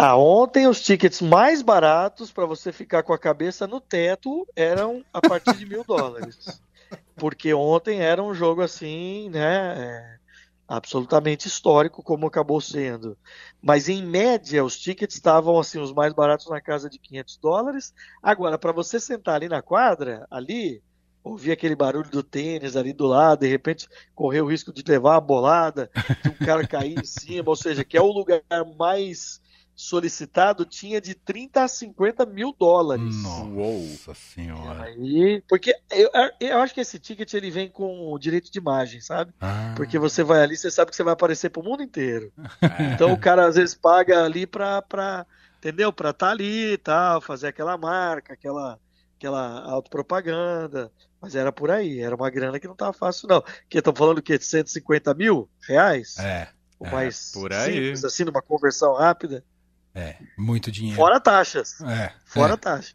Ah, 0.00 0.16
ontem 0.16 0.68
os 0.68 0.80
tickets 0.80 1.20
mais 1.20 1.60
baratos 1.60 2.30
para 2.30 2.46
você 2.46 2.70
ficar 2.70 3.02
com 3.02 3.12
a 3.12 3.18
cabeça 3.18 3.66
no 3.66 3.80
teto 3.80 4.46
eram 4.54 5.04
a 5.12 5.20
partir 5.20 5.56
de 5.56 5.66
mil 5.66 5.82
dólares. 5.82 6.62
Porque 7.16 7.52
ontem 7.52 8.00
era 8.00 8.22
um 8.22 8.32
jogo 8.32 8.62
assim, 8.62 9.28
né? 9.28 9.74
É, 9.76 10.18
absolutamente 10.68 11.48
histórico, 11.48 12.00
como 12.00 12.28
acabou 12.28 12.60
sendo. 12.60 13.18
Mas 13.60 13.88
em 13.88 14.00
média, 14.00 14.64
os 14.64 14.78
tickets 14.78 15.16
estavam 15.16 15.58
assim, 15.58 15.80
os 15.80 15.92
mais 15.92 16.12
baratos 16.12 16.48
na 16.48 16.60
casa 16.60 16.88
de 16.88 17.00
500 17.00 17.36
dólares. 17.38 17.92
Agora, 18.22 18.56
para 18.56 18.70
você 18.70 19.00
sentar 19.00 19.34
ali 19.34 19.48
na 19.48 19.62
quadra, 19.62 20.28
ali, 20.30 20.80
ouvir 21.24 21.50
aquele 21.50 21.74
barulho 21.74 22.08
do 22.08 22.22
tênis 22.22 22.76
ali 22.76 22.92
do 22.92 23.08
lado, 23.08 23.40
de 23.40 23.48
repente 23.48 23.88
correr 24.14 24.42
o 24.42 24.46
risco 24.48 24.72
de 24.72 24.84
levar 24.86 25.16
a 25.16 25.20
bolada, 25.20 25.90
de 26.22 26.28
um 26.28 26.46
cara 26.46 26.64
cair 26.64 27.00
em 27.00 27.04
cima, 27.04 27.50
ou 27.50 27.56
seja, 27.56 27.82
que 27.82 27.96
é 27.96 28.00
o 28.00 28.12
lugar 28.12 28.42
mais 28.78 29.40
solicitado 29.78 30.64
tinha 30.64 31.00
de 31.00 31.14
30 31.14 31.62
a 31.62 31.68
50 31.68 32.26
mil 32.26 32.52
dólares. 32.58 33.14
Nossa 33.22 34.12
senhora. 34.12 34.82
Aí, 34.82 35.40
porque 35.48 35.72
eu, 35.92 36.10
eu 36.40 36.58
acho 36.58 36.74
que 36.74 36.80
esse 36.80 36.98
ticket 36.98 37.32
ele 37.32 37.48
vem 37.48 37.70
com 37.70 38.12
o 38.12 38.18
direito 38.18 38.50
de 38.50 38.58
imagem, 38.58 39.00
sabe? 39.00 39.32
Ah. 39.40 39.74
Porque 39.76 39.96
você 39.96 40.24
vai 40.24 40.42
ali, 40.42 40.56
você 40.56 40.68
sabe 40.68 40.90
que 40.90 40.96
você 40.96 41.04
vai 41.04 41.12
aparecer 41.12 41.50
pro 41.50 41.62
mundo 41.62 41.80
inteiro. 41.80 42.32
É. 42.60 42.88
Então 42.98 43.12
o 43.12 43.20
cara 43.20 43.46
às 43.46 43.54
vezes 43.54 43.76
paga 43.76 44.24
ali 44.24 44.44
pra, 44.44 44.82
pra 44.82 45.24
entendeu? 45.58 45.92
Pra 45.92 46.10
estar 46.10 46.26
tá 46.26 46.32
ali 46.32 46.72
e 46.72 46.78
tal, 46.78 47.20
fazer 47.20 47.46
aquela 47.46 47.78
marca, 47.78 48.32
aquela, 48.32 48.80
aquela 49.16 49.60
autopropaganda. 49.70 50.90
Mas 51.20 51.36
era 51.36 51.52
por 51.52 51.70
aí, 51.70 52.00
era 52.00 52.16
uma 52.16 52.30
grana 52.30 52.58
que 52.58 52.66
não 52.66 52.74
tava 52.74 52.92
fácil, 52.92 53.28
não. 53.28 53.44
Que 53.68 53.78
estão 53.78 53.94
falando 53.94 54.20
que 54.20 54.36
150 54.40 55.14
mil 55.14 55.48
reais? 55.68 56.18
É. 56.18 56.48
O 56.80 56.86
é, 56.86 56.90
mais 56.90 57.30
por 57.32 57.52
aí. 57.52 57.74
simples, 57.74 58.04
assim, 58.04 58.24
numa 58.24 58.42
conversão 58.42 58.94
rápida. 58.94 59.44
É, 59.98 60.16
muito 60.36 60.70
dinheiro. 60.70 60.96
Fora 60.96 61.18
taxas. 61.18 61.80
É. 61.80 62.12
Fora 62.24 62.54
é. 62.54 62.56
taxas. 62.56 62.94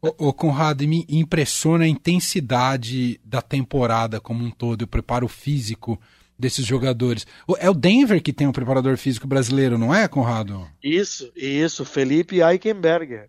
O, 0.00 0.28
o 0.28 0.32
Conrado, 0.32 0.86
me 0.86 1.04
impressiona 1.08 1.84
a 1.84 1.88
intensidade 1.88 3.20
da 3.24 3.42
temporada 3.42 4.20
como 4.20 4.44
um 4.44 4.50
todo, 4.50 4.82
o 4.82 4.86
preparo 4.86 5.26
físico 5.26 6.00
desses 6.38 6.64
jogadores. 6.64 7.26
É 7.58 7.68
o 7.68 7.74
Denver 7.74 8.22
que 8.22 8.32
tem 8.32 8.46
um 8.46 8.52
preparador 8.52 8.96
físico 8.96 9.26
brasileiro, 9.26 9.76
não 9.76 9.92
é, 9.92 10.06
Conrado? 10.06 10.68
Isso, 10.80 11.32
isso, 11.34 11.84
Felipe 11.84 12.40
Eichenberger. 12.40 13.28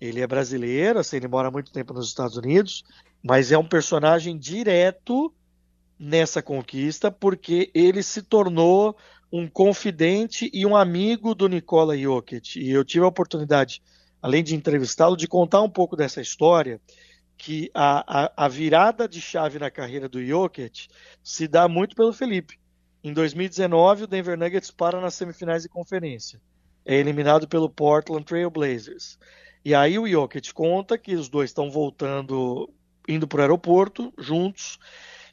Ele 0.00 0.20
é 0.20 0.26
brasileiro, 0.26 0.98
assim, 0.98 1.16
ele 1.16 1.28
mora 1.28 1.52
muito 1.52 1.70
tempo 1.70 1.92
nos 1.92 2.08
Estados 2.08 2.36
Unidos, 2.36 2.84
mas 3.22 3.52
é 3.52 3.58
um 3.58 3.66
personagem 3.66 4.36
direto 4.36 5.32
nessa 5.98 6.42
conquista, 6.42 7.10
porque 7.10 7.70
ele 7.72 8.02
se 8.02 8.22
tornou 8.22 8.96
um 9.32 9.46
confidente 9.46 10.50
e 10.52 10.64
um 10.64 10.76
amigo 10.76 11.34
do 11.34 11.48
Nikola 11.48 11.96
Jokic. 11.96 12.58
E 12.58 12.70
eu 12.70 12.84
tive 12.84 13.04
a 13.04 13.08
oportunidade, 13.08 13.82
além 14.22 14.42
de 14.42 14.54
entrevistá-lo, 14.54 15.16
de 15.16 15.28
contar 15.28 15.62
um 15.62 15.70
pouco 15.70 15.96
dessa 15.96 16.20
história, 16.20 16.80
que 17.36 17.70
a, 17.72 18.24
a, 18.24 18.44
a, 18.44 18.48
virada 18.48 19.08
de 19.08 19.20
chave 19.20 19.58
na 19.58 19.70
carreira 19.70 20.08
do 20.08 20.24
Jokic 20.24 20.88
se 21.22 21.46
dá 21.46 21.68
muito 21.68 21.94
pelo 21.94 22.12
Felipe. 22.12 22.58
Em 23.04 23.12
2019, 23.12 24.04
o 24.04 24.06
Denver 24.06 24.36
Nuggets 24.36 24.72
para 24.72 25.00
nas 25.00 25.14
semifinais 25.14 25.62
de 25.62 25.68
conferência. 25.68 26.40
É 26.84 26.96
eliminado 26.96 27.46
pelo 27.46 27.70
Portland 27.70 28.24
Trail 28.24 28.50
Blazers. 28.50 29.18
E 29.64 29.74
aí 29.74 29.98
o 29.98 30.08
Jokic 30.08 30.52
conta 30.52 30.98
que 30.98 31.14
os 31.14 31.28
dois 31.28 31.50
estão 31.50 31.70
voltando, 31.70 32.68
indo 33.06 33.28
para 33.28 33.38
o 33.38 33.42
aeroporto 33.42 34.12
juntos, 34.18 34.78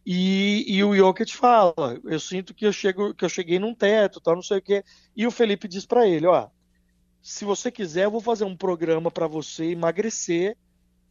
e, 0.06 0.66
e 0.68 0.84
o 0.84 0.96
Jokic 0.96 1.36
fala: 1.36 2.00
Eu 2.04 2.20
sinto 2.20 2.54
que 2.54 2.66
eu, 2.66 2.72
chego, 2.72 3.14
que 3.16 3.26
eu 3.26 3.30
cheguei 3.30 3.58
num 3.58 3.74
teto, 3.74 4.22
tal, 4.22 4.36
não 4.36 4.44
sei 4.44 4.60
o 4.60 4.62
quê. 4.62 4.84
E 5.16 5.26
o 5.26 5.32
Felipe 5.32 5.68
diz 5.68 5.86
para 5.86 6.08
ele: 6.08 6.28
Ó, 6.28 6.48
se 7.22 7.44
você 7.44 7.72
quiser, 7.72 8.06
eu 8.06 8.12
vou 8.12 8.22
fazer 8.22 8.44
um 8.44 8.56
programa 8.56 9.10
para 9.10 9.26
você 9.26 9.72
emagrecer. 9.72 10.56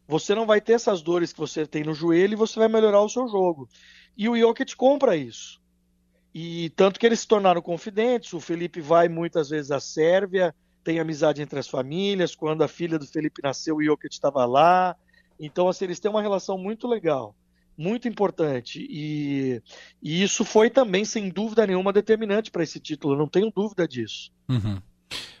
Você 0.07 0.33
não 0.35 0.45
vai 0.45 0.61
ter 0.61 0.73
essas 0.73 1.01
dores 1.01 1.33
que 1.33 1.39
você 1.39 1.65
tem 1.65 1.83
no 1.83 1.93
joelho 1.93 2.33
e 2.33 2.37
você 2.37 2.59
vai 2.59 2.67
melhorar 2.69 3.01
o 3.01 3.09
seu 3.09 3.27
jogo. 3.27 3.67
E 4.15 4.29
o 4.29 4.37
Jokic 4.37 4.75
compra 4.75 5.17
isso. 5.17 5.59
E 6.33 6.69
tanto 6.69 6.99
que 6.99 7.05
eles 7.05 7.21
se 7.21 7.27
tornaram 7.27 7.61
confidentes. 7.61 8.31
O 8.33 8.39
Felipe 8.39 8.79
vai 8.81 9.09
muitas 9.09 9.49
vezes 9.49 9.71
à 9.71 9.79
Sérvia, 9.79 10.55
tem 10.83 10.99
amizade 10.99 11.41
entre 11.41 11.57
as 11.59 11.67
famílias. 11.67 12.35
Quando 12.35 12.63
a 12.63 12.67
filha 12.67 12.99
do 12.99 13.07
Felipe 13.07 13.41
nasceu, 13.43 13.77
o 13.77 13.83
Jokic 13.83 14.13
estava 14.13 14.45
lá. 14.45 14.95
Então, 15.39 15.67
assim, 15.67 15.85
eles 15.85 15.99
têm 15.99 16.11
uma 16.11 16.21
relação 16.21 16.57
muito 16.57 16.87
legal 16.87 17.35
muito 17.77 18.07
importante. 18.07 18.85
E, 18.89 19.61
e, 20.01 20.23
isso 20.23 20.43
foi 20.45 20.69
também, 20.69 21.05
sem 21.05 21.29
dúvida 21.29 21.65
nenhuma, 21.65 21.93
determinante 21.93 22.51
para 22.51 22.63
esse 22.63 22.79
título, 22.79 23.17
não 23.17 23.27
tenho 23.27 23.51
dúvida 23.55 23.87
disso. 23.87 24.31
Uhum. 24.49 24.77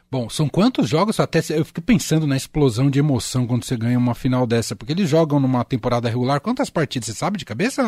Bom, 0.09 0.29
são 0.29 0.47
quantos 0.47 0.87
jogos 0.87 1.19
até. 1.19 1.39
Eu 1.49 1.65
fico 1.65 1.81
pensando 1.81 2.27
na 2.27 2.37
explosão 2.37 2.89
de 2.89 2.99
emoção 2.99 3.47
quando 3.47 3.65
você 3.65 3.75
ganha 3.75 3.97
uma 3.97 4.13
final 4.13 4.45
dessa, 4.45 4.75
porque 4.75 4.93
eles 4.93 5.09
jogam 5.09 5.39
numa 5.39 5.65
temporada 5.65 6.07
regular. 6.07 6.39
Quantas 6.39 6.69
partidas? 6.69 7.07
Você 7.07 7.13
sabe 7.13 7.37
de 7.37 7.43
cabeça? 7.43 7.83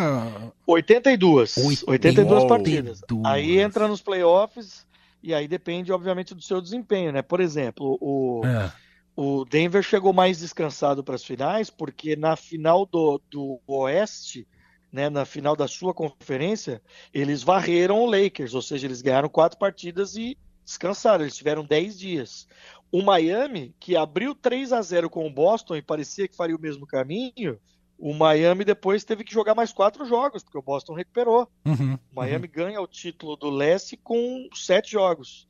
82. 0.65 1.57
82, 1.57 1.83
82 1.87 2.43
partidas. 2.45 3.01
Aí 3.23 3.59
entra 3.59 3.87
nos 3.87 4.01
playoffs 4.01 4.85
e 5.23 5.33
aí 5.33 5.47
depende, 5.47 5.91
obviamente, 5.91 6.33
do 6.33 6.41
seu 6.41 6.59
desempenho, 6.59 7.11
né? 7.11 7.21
Por 7.21 7.39
exemplo, 7.39 7.97
o. 8.01 8.41
É 8.45 8.86
o 9.17 9.43
Denver 9.43 9.81
chegou 9.81 10.13
mais 10.13 10.37
descansado 10.37 11.03
para 11.03 11.15
as 11.15 11.23
finais, 11.23 11.71
porque 11.71 12.15
na 12.15 12.35
final 12.35 12.85
do, 12.85 13.19
do 13.31 13.59
Oeste, 13.65 14.47
né, 14.91 15.09
na 15.09 15.25
final 15.25 15.55
da 15.55 15.67
sua 15.67 15.91
conferência, 15.91 16.79
eles 17.11 17.41
varreram 17.41 17.99
o 18.03 18.05
Lakers, 18.05 18.53
ou 18.53 18.61
seja, 18.61 18.85
eles 18.85 19.01
ganharam 19.01 19.27
quatro 19.27 19.57
partidas 19.57 20.15
e 20.15 20.37
descansaram, 20.63 21.23
eles 21.23 21.35
tiveram 21.35 21.65
dez 21.65 21.97
dias. 21.97 22.47
O 22.91 23.01
Miami, 23.01 23.73
que 23.79 23.95
abriu 23.95 24.35
3 24.35 24.71
a 24.71 24.83
0 24.83 25.09
com 25.09 25.25
o 25.25 25.33
Boston 25.33 25.77
e 25.77 25.81
parecia 25.81 26.27
que 26.27 26.35
faria 26.35 26.55
o 26.55 26.61
mesmo 26.61 26.85
caminho, 26.85 27.59
o 27.97 28.13
Miami 28.13 28.63
depois 28.63 29.03
teve 29.03 29.23
que 29.23 29.33
jogar 29.33 29.55
mais 29.55 29.73
quatro 29.73 30.05
jogos, 30.05 30.43
porque 30.43 30.59
o 30.59 30.61
Boston 30.61 30.93
recuperou. 30.93 31.49
Uhum, 31.65 31.95
o 31.95 32.15
Miami 32.15 32.45
uhum. 32.45 32.53
ganha 32.53 32.81
o 32.81 32.87
título 32.87 33.35
do 33.35 33.49
leste 33.49 33.97
com 33.97 34.47
sete 34.53 34.91
jogos. 34.91 35.47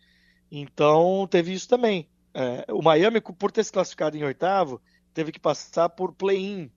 Então 0.49 1.27
teve 1.29 1.51
isso 1.51 1.67
também. 1.67 2.07
É, 2.37 2.71
o 2.71 2.83
Miami, 2.83 3.19
por 3.19 3.51
ter 3.51 3.63
se 3.63 3.71
classificado 3.71 4.15
em 4.15 4.23
oitavo, 4.23 4.79
teve 5.11 5.31
que 5.31 5.39
passar 5.39 5.89
por 5.89 6.13
play-in, 6.13 6.69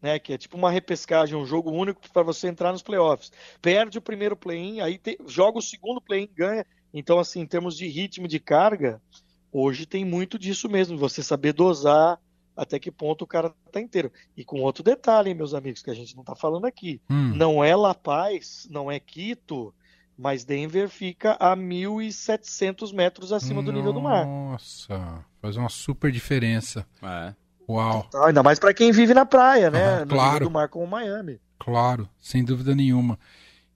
né? 0.00 0.16
Que 0.16 0.34
é 0.34 0.38
tipo 0.38 0.56
uma 0.56 0.70
repescagem, 0.70 1.36
um 1.36 1.44
jogo 1.44 1.72
único 1.72 2.00
para 2.12 2.22
você 2.22 2.46
entrar 2.46 2.70
nos 2.70 2.82
playoffs. 2.82 3.32
Perde 3.60 3.98
o 3.98 4.02
primeiro 4.02 4.36
play-in, 4.36 4.80
aí 4.80 4.96
te, 4.96 5.18
joga 5.26 5.58
o 5.58 5.62
segundo 5.62 6.00
play-in, 6.00 6.30
ganha. 6.32 6.64
Então, 6.94 7.18
assim, 7.18 7.40
em 7.40 7.46
termos 7.46 7.76
de 7.76 7.88
ritmo 7.88 8.28
de 8.28 8.38
carga, 8.38 9.02
hoje 9.50 9.86
tem 9.86 10.04
muito 10.04 10.38
disso 10.38 10.68
mesmo, 10.68 10.96
você 10.96 11.20
saber 11.20 11.52
dosar 11.52 12.20
até 12.56 12.78
que 12.78 12.90
ponto 12.90 13.22
o 13.22 13.26
cara 13.26 13.52
está 13.66 13.80
inteiro. 13.80 14.12
E 14.36 14.44
com 14.44 14.60
outro 14.60 14.84
detalhe, 14.84 15.34
meus 15.34 15.52
amigos, 15.52 15.82
que 15.82 15.90
a 15.90 15.94
gente 15.94 16.14
não 16.14 16.22
está 16.22 16.36
falando 16.36 16.64
aqui. 16.64 17.00
Hum. 17.10 17.34
Não 17.34 17.62
é 17.62 17.74
La 17.74 17.94
Paz, 17.94 18.68
não 18.70 18.88
é 18.88 19.00
Quito, 19.00 19.74
mas 20.18 20.44
Denver 20.44 20.88
fica 20.88 21.36
a 21.38 21.56
1.700 21.56 22.92
metros 22.92 23.32
acima 23.32 23.62
do 23.62 23.72
nível 23.72 23.92
do 23.92 24.00
mar. 24.00 24.26
Nossa, 24.26 25.24
faz 25.40 25.56
uma 25.56 25.68
super 25.68 26.10
diferença. 26.10 26.84
É. 27.02 27.32
Uau, 27.68 28.04
Então, 28.08 28.24
ainda 28.24 28.42
mais 28.42 28.58
para 28.58 28.72
quem 28.74 28.90
vive 28.92 29.12
na 29.14 29.26
praia, 29.26 29.70
né? 29.70 29.84
Aham, 29.96 30.00
no 30.00 30.06
claro. 30.08 30.32
nível 30.32 30.48
do 30.48 30.52
mar 30.52 30.68
como 30.68 30.86
Miami. 30.86 31.38
claro, 31.58 32.08
sem 32.18 32.42
dúvida 32.42 32.74
nenhuma. 32.74 33.18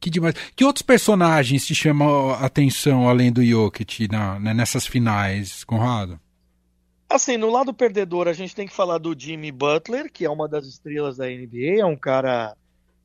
Que 0.01 0.11
demais. 0.11 0.35
Que 0.57 0.65
outros 0.65 0.83
personagens 0.83 1.65
te 1.65 1.75
chamam 1.75 2.31
a 2.31 2.41
atenção 2.47 3.09
além 3.09 3.31
do 3.31 3.45
Jokic 3.45 4.09
na, 4.11 4.41
né, 4.41 4.53
nessas 4.53 4.85
finais, 4.87 5.63
Conrado? 5.63 6.19
Assim, 7.09 7.37
no 7.37 7.51
lado 7.51 7.73
perdedor, 7.75 8.27
a 8.27 8.33
gente 8.33 8.55
tem 8.57 8.67
que 8.67 8.75
falar 8.75 8.97
do 8.99 9.15
Jimmy 9.17 9.53
Butler, 9.53 10.11
que 10.11 10.25
é 10.25 10.31
uma 10.31 10.49
das 10.49 10.65
estrelas 10.67 11.19
da 11.19 11.27
NBA, 11.27 11.81
é 11.81 11.85
um 11.85 11.95
cara 11.95 12.57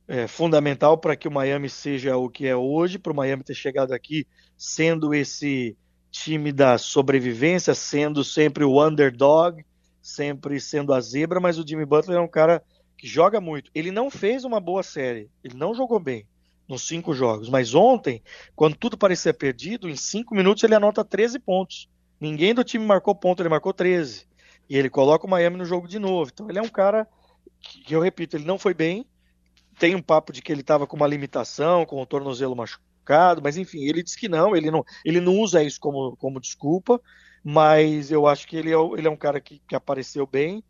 é, 0.08 0.26
fundamental 0.26 0.96
para 0.96 1.14
que 1.14 1.28
o 1.28 1.30
Miami 1.30 1.68
seja 1.68 2.16
o 2.16 2.30
que 2.30 2.46
é 2.46 2.56
hoje, 2.56 2.98
para 2.98 3.12
o 3.12 3.16
Miami 3.16 3.44
ter 3.44 3.54
chegado 3.54 3.92
aqui 3.92 4.26
sendo 4.56 5.14
esse 5.14 5.76
time 6.10 6.50
da 6.50 6.78
sobrevivência, 6.78 7.74
sendo 7.74 8.24
sempre 8.24 8.64
o 8.64 8.82
underdog, 8.84 9.62
sempre 10.00 10.58
sendo 10.58 10.94
a 10.94 11.00
zebra, 11.00 11.38
mas 11.38 11.58
o 11.58 11.66
Jimmy 11.66 11.84
Butler 11.84 12.16
é 12.16 12.20
um 12.20 12.28
cara 12.28 12.62
que 12.96 13.06
joga 13.06 13.40
muito. 13.40 13.70
Ele 13.74 13.90
não 13.90 14.10
fez 14.10 14.44
uma 14.44 14.58
boa 14.58 14.82
série, 14.82 15.30
ele 15.44 15.54
não 15.54 15.74
jogou 15.74 16.00
bem 16.00 16.26
nos 16.66 16.86
cinco 16.86 17.14
jogos, 17.14 17.48
mas 17.48 17.74
ontem, 17.74 18.22
quando 18.56 18.76
tudo 18.76 18.96
parecia 18.96 19.32
perdido, 19.32 19.88
em 19.88 19.96
cinco 19.96 20.34
minutos 20.34 20.64
ele 20.64 20.74
anota 20.74 21.04
13 21.04 21.38
pontos. 21.38 21.88
Ninguém 22.20 22.54
do 22.54 22.64
time 22.64 22.84
marcou 22.84 23.14
ponto, 23.14 23.40
ele 23.40 23.48
marcou 23.48 23.72
13. 23.72 24.26
E 24.68 24.76
ele 24.76 24.90
coloca 24.90 25.26
o 25.26 25.30
Miami 25.30 25.56
no 25.56 25.64
jogo 25.64 25.86
de 25.86 25.98
novo. 25.98 26.30
Então 26.32 26.48
ele 26.48 26.58
é 26.58 26.62
um 26.62 26.68
cara 26.68 27.06
que, 27.60 27.80
que 27.80 27.94
eu 27.94 28.00
repito, 28.00 28.36
ele 28.36 28.44
não 28.44 28.58
foi 28.58 28.74
bem. 28.74 29.06
Tem 29.78 29.94
um 29.94 30.02
papo 30.02 30.32
de 30.32 30.42
que 30.42 30.50
ele 30.50 30.60
estava 30.60 30.86
com 30.86 30.96
uma 30.96 31.06
limitação, 31.06 31.86
com 31.86 32.00
o 32.00 32.06
tornozelo 32.06 32.56
machucado, 32.56 33.40
mas 33.42 33.56
enfim, 33.56 33.84
ele 33.84 34.02
diz 34.02 34.16
que 34.16 34.28
não, 34.28 34.56
ele 34.56 34.70
não, 34.70 34.84
ele 35.04 35.20
não 35.20 35.38
usa 35.38 35.62
isso 35.62 35.80
como, 35.80 36.16
como 36.16 36.40
desculpa, 36.40 37.00
mas 37.44 38.10
eu 38.10 38.26
acho 38.26 38.46
que 38.46 38.56
ele 38.56 38.70
é, 38.70 38.76
ele 38.96 39.06
é 39.06 39.10
um 39.10 39.16
cara 39.16 39.40
que, 39.40 39.60
que 39.66 39.74
apareceu 39.74 40.26
bem. 40.26 40.62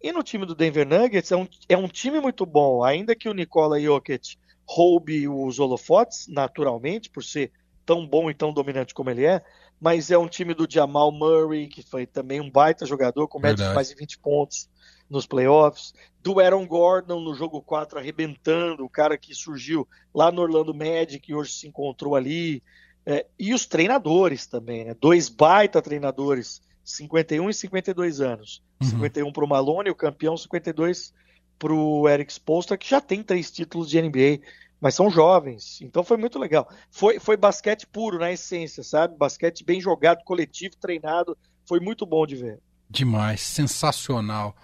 E 0.00 0.12
no 0.12 0.22
time 0.22 0.46
do 0.46 0.54
Denver 0.54 0.86
Nuggets 0.86 1.32
é 1.32 1.36
um, 1.36 1.48
é 1.68 1.76
um 1.76 1.88
time 1.88 2.20
muito 2.20 2.44
bom, 2.46 2.84
ainda 2.84 3.16
que 3.16 3.28
o 3.28 3.34
Nikola 3.34 3.80
Jokic 3.80 4.36
roube 4.64 5.28
os 5.28 5.58
holofotes, 5.58 6.28
naturalmente, 6.28 7.08
por 7.10 7.24
ser 7.24 7.50
tão 7.86 8.06
bom 8.06 8.30
e 8.30 8.34
tão 8.34 8.52
dominante 8.52 8.92
como 8.92 9.08
ele 9.08 9.24
é, 9.24 9.42
mas 9.80 10.10
é 10.10 10.18
um 10.18 10.28
time 10.28 10.52
do 10.52 10.66
Jamal 10.68 11.10
Murray, 11.10 11.68
que 11.68 11.82
foi 11.82 12.06
também 12.06 12.40
um 12.40 12.50
baita 12.50 12.84
jogador, 12.84 13.26
com 13.28 13.40
média 13.40 13.66
de 13.66 13.74
mais 13.74 13.88
de 13.88 13.94
20 13.94 14.18
pontos 14.18 14.68
nos 15.10 15.26
playoffs, 15.26 15.94
do 16.22 16.38
Aaron 16.40 16.66
Gordon 16.66 17.20
no 17.20 17.34
jogo 17.34 17.62
4 17.62 17.98
arrebentando, 17.98 18.84
o 18.84 18.90
cara 18.90 19.16
que 19.16 19.34
surgiu 19.34 19.88
lá 20.14 20.30
no 20.30 20.42
Orlando 20.42 20.74
Magic 20.74 21.30
e 21.30 21.34
hoje 21.34 21.52
se 21.52 21.66
encontrou 21.68 22.14
ali, 22.14 22.62
É, 23.10 23.24
e 23.38 23.54
os 23.54 23.64
treinadores 23.64 24.46
também, 24.46 24.84
né? 24.84 24.94
dois 25.00 25.30
baita 25.30 25.80
treinadores, 25.80 26.60
51 26.84 27.48
e 27.48 27.54
52 27.54 28.20
anos, 28.20 28.62
Uhum. 28.82 28.88
51 28.90 29.32
para 29.32 29.44
o 29.44 29.48
Malone, 29.48 29.88
o 29.88 29.94
campeão 29.94 30.36
52 30.36 31.14
para 31.58 31.72
o 31.72 32.06
Eric 32.06 32.30
Spoelstra, 32.30 32.76
que 32.76 32.86
já 32.88 33.00
tem 33.00 33.22
três 33.22 33.50
títulos 33.50 33.88
de 33.88 33.98
NBA, 34.02 34.40
mas 34.78 34.94
são 34.94 35.10
jovens, 35.10 35.80
então 35.80 36.04
foi 36.04 36.18
muito 36.18 36.38
legal. 36.38 36.68
Foi, 36.90 37.18
foi 37.18 37.36
basquete 37.36 37.86
puro, 37.86 38.18
na 38.18 38.30
essência, 38.30 38.82
sabe? 38.82 39.16
Basquete 39.16 39.64
bem 39.64 39.80
jogado, 39.80 40.22
coletivo, 40.22 40.76
treinado, 40.76 41.36
foi 41.66 41.80
muito 41.80 42.04
bom 42.04 42.26
de 42.26 42.36
ver. 42.36 42.60
Demais, 42.90 43.40
sensacional. 43.40 44.54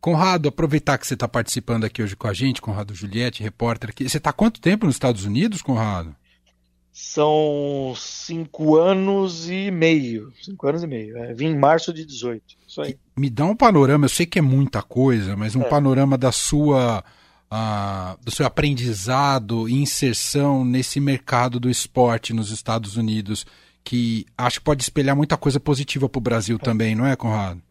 Conrado, 0.00 0.48
aproveitar 0.48 0.96
que 0.98 1.06
você 1.06 1.14
está 1.14 1.28
participando 1.28 1.84
aqui 1.84 2.02
hoje 2.02 2.16
com 2.16 2.26
a 2.26 2.32
gente, 2.32 2.62
Conrado 2.62 2.94
Juliette, 2.94 3.42
repórter 3.42 3.90
aqui. 3.90 4.08
Você 4.08 4.16
está 4.16 4.30
há 4.30 4.32
quanto 4.32 4.60
tempo 4.60 4.86
nos 4.86 4.94
Estados 4.94 5.24
Unidos, 5.24 5.60
Conrado? 5.60 6.14
São 6.92 7.92
cinco 7.96 8.76
anos 8.76 9.48
e 9.48 9.70
meio. 9.70 10.32
Cinco 10.42 10.66
anos 10.66 10.82
e 10.82 10.86
meio. 10.86 11.16
É, 11.18 11.34
vim 11.34 11.46
em 11.48 11.58
março 11.58 11.92
de 11.92 12.04
18. 12.04 12.42
Isso 12.66 12.80
aí. 12.82 12.98
Me 13.16 13.30
dá 13.30 13.44
um 13.44 13.54
panorama, 13.54 14.06
eu 14.06 14.08
sei 14.08 14.26
que 14.26 14.38
é 14.38 14.42
muita 14.42 14.82
coisa, 14.82 15.36
mas 15.36 15.54
um 15.54 15.62
É. 15.62 15.68
panorama 15.68 16.16
da 16.18 16.32
sua, 16.32 17.04
ah, 17.50 18.16
do 18.22 18.30
seu 18.30 18.44
aprendizado 18.46 19.68
e 19.68 19.74
inserção 19.80 20.64
nesse 20.64 20.98
mercado 20.98 21.60
do 21.60 21.70
esporte 21.70 22.32
nos 22.32 22.50
Estados 22.50 22.96
Unidos, 22.96 23.46
que 23.84 24.26
acho 24.36 24.58
que 24.60 24.64
pode 24.64 24.82
espelhar 24.82 25.14
muita 25.16 25.36
coisa 25.36 25.60
positiva 25.60 26.08
para 26.08 26.18
o 26.18 26.22
Brasil 26.22 26.58
também, 26.58 26.94
não 26.94 27.06
é, 27.06 27.14
Conrado? 27.16 27.62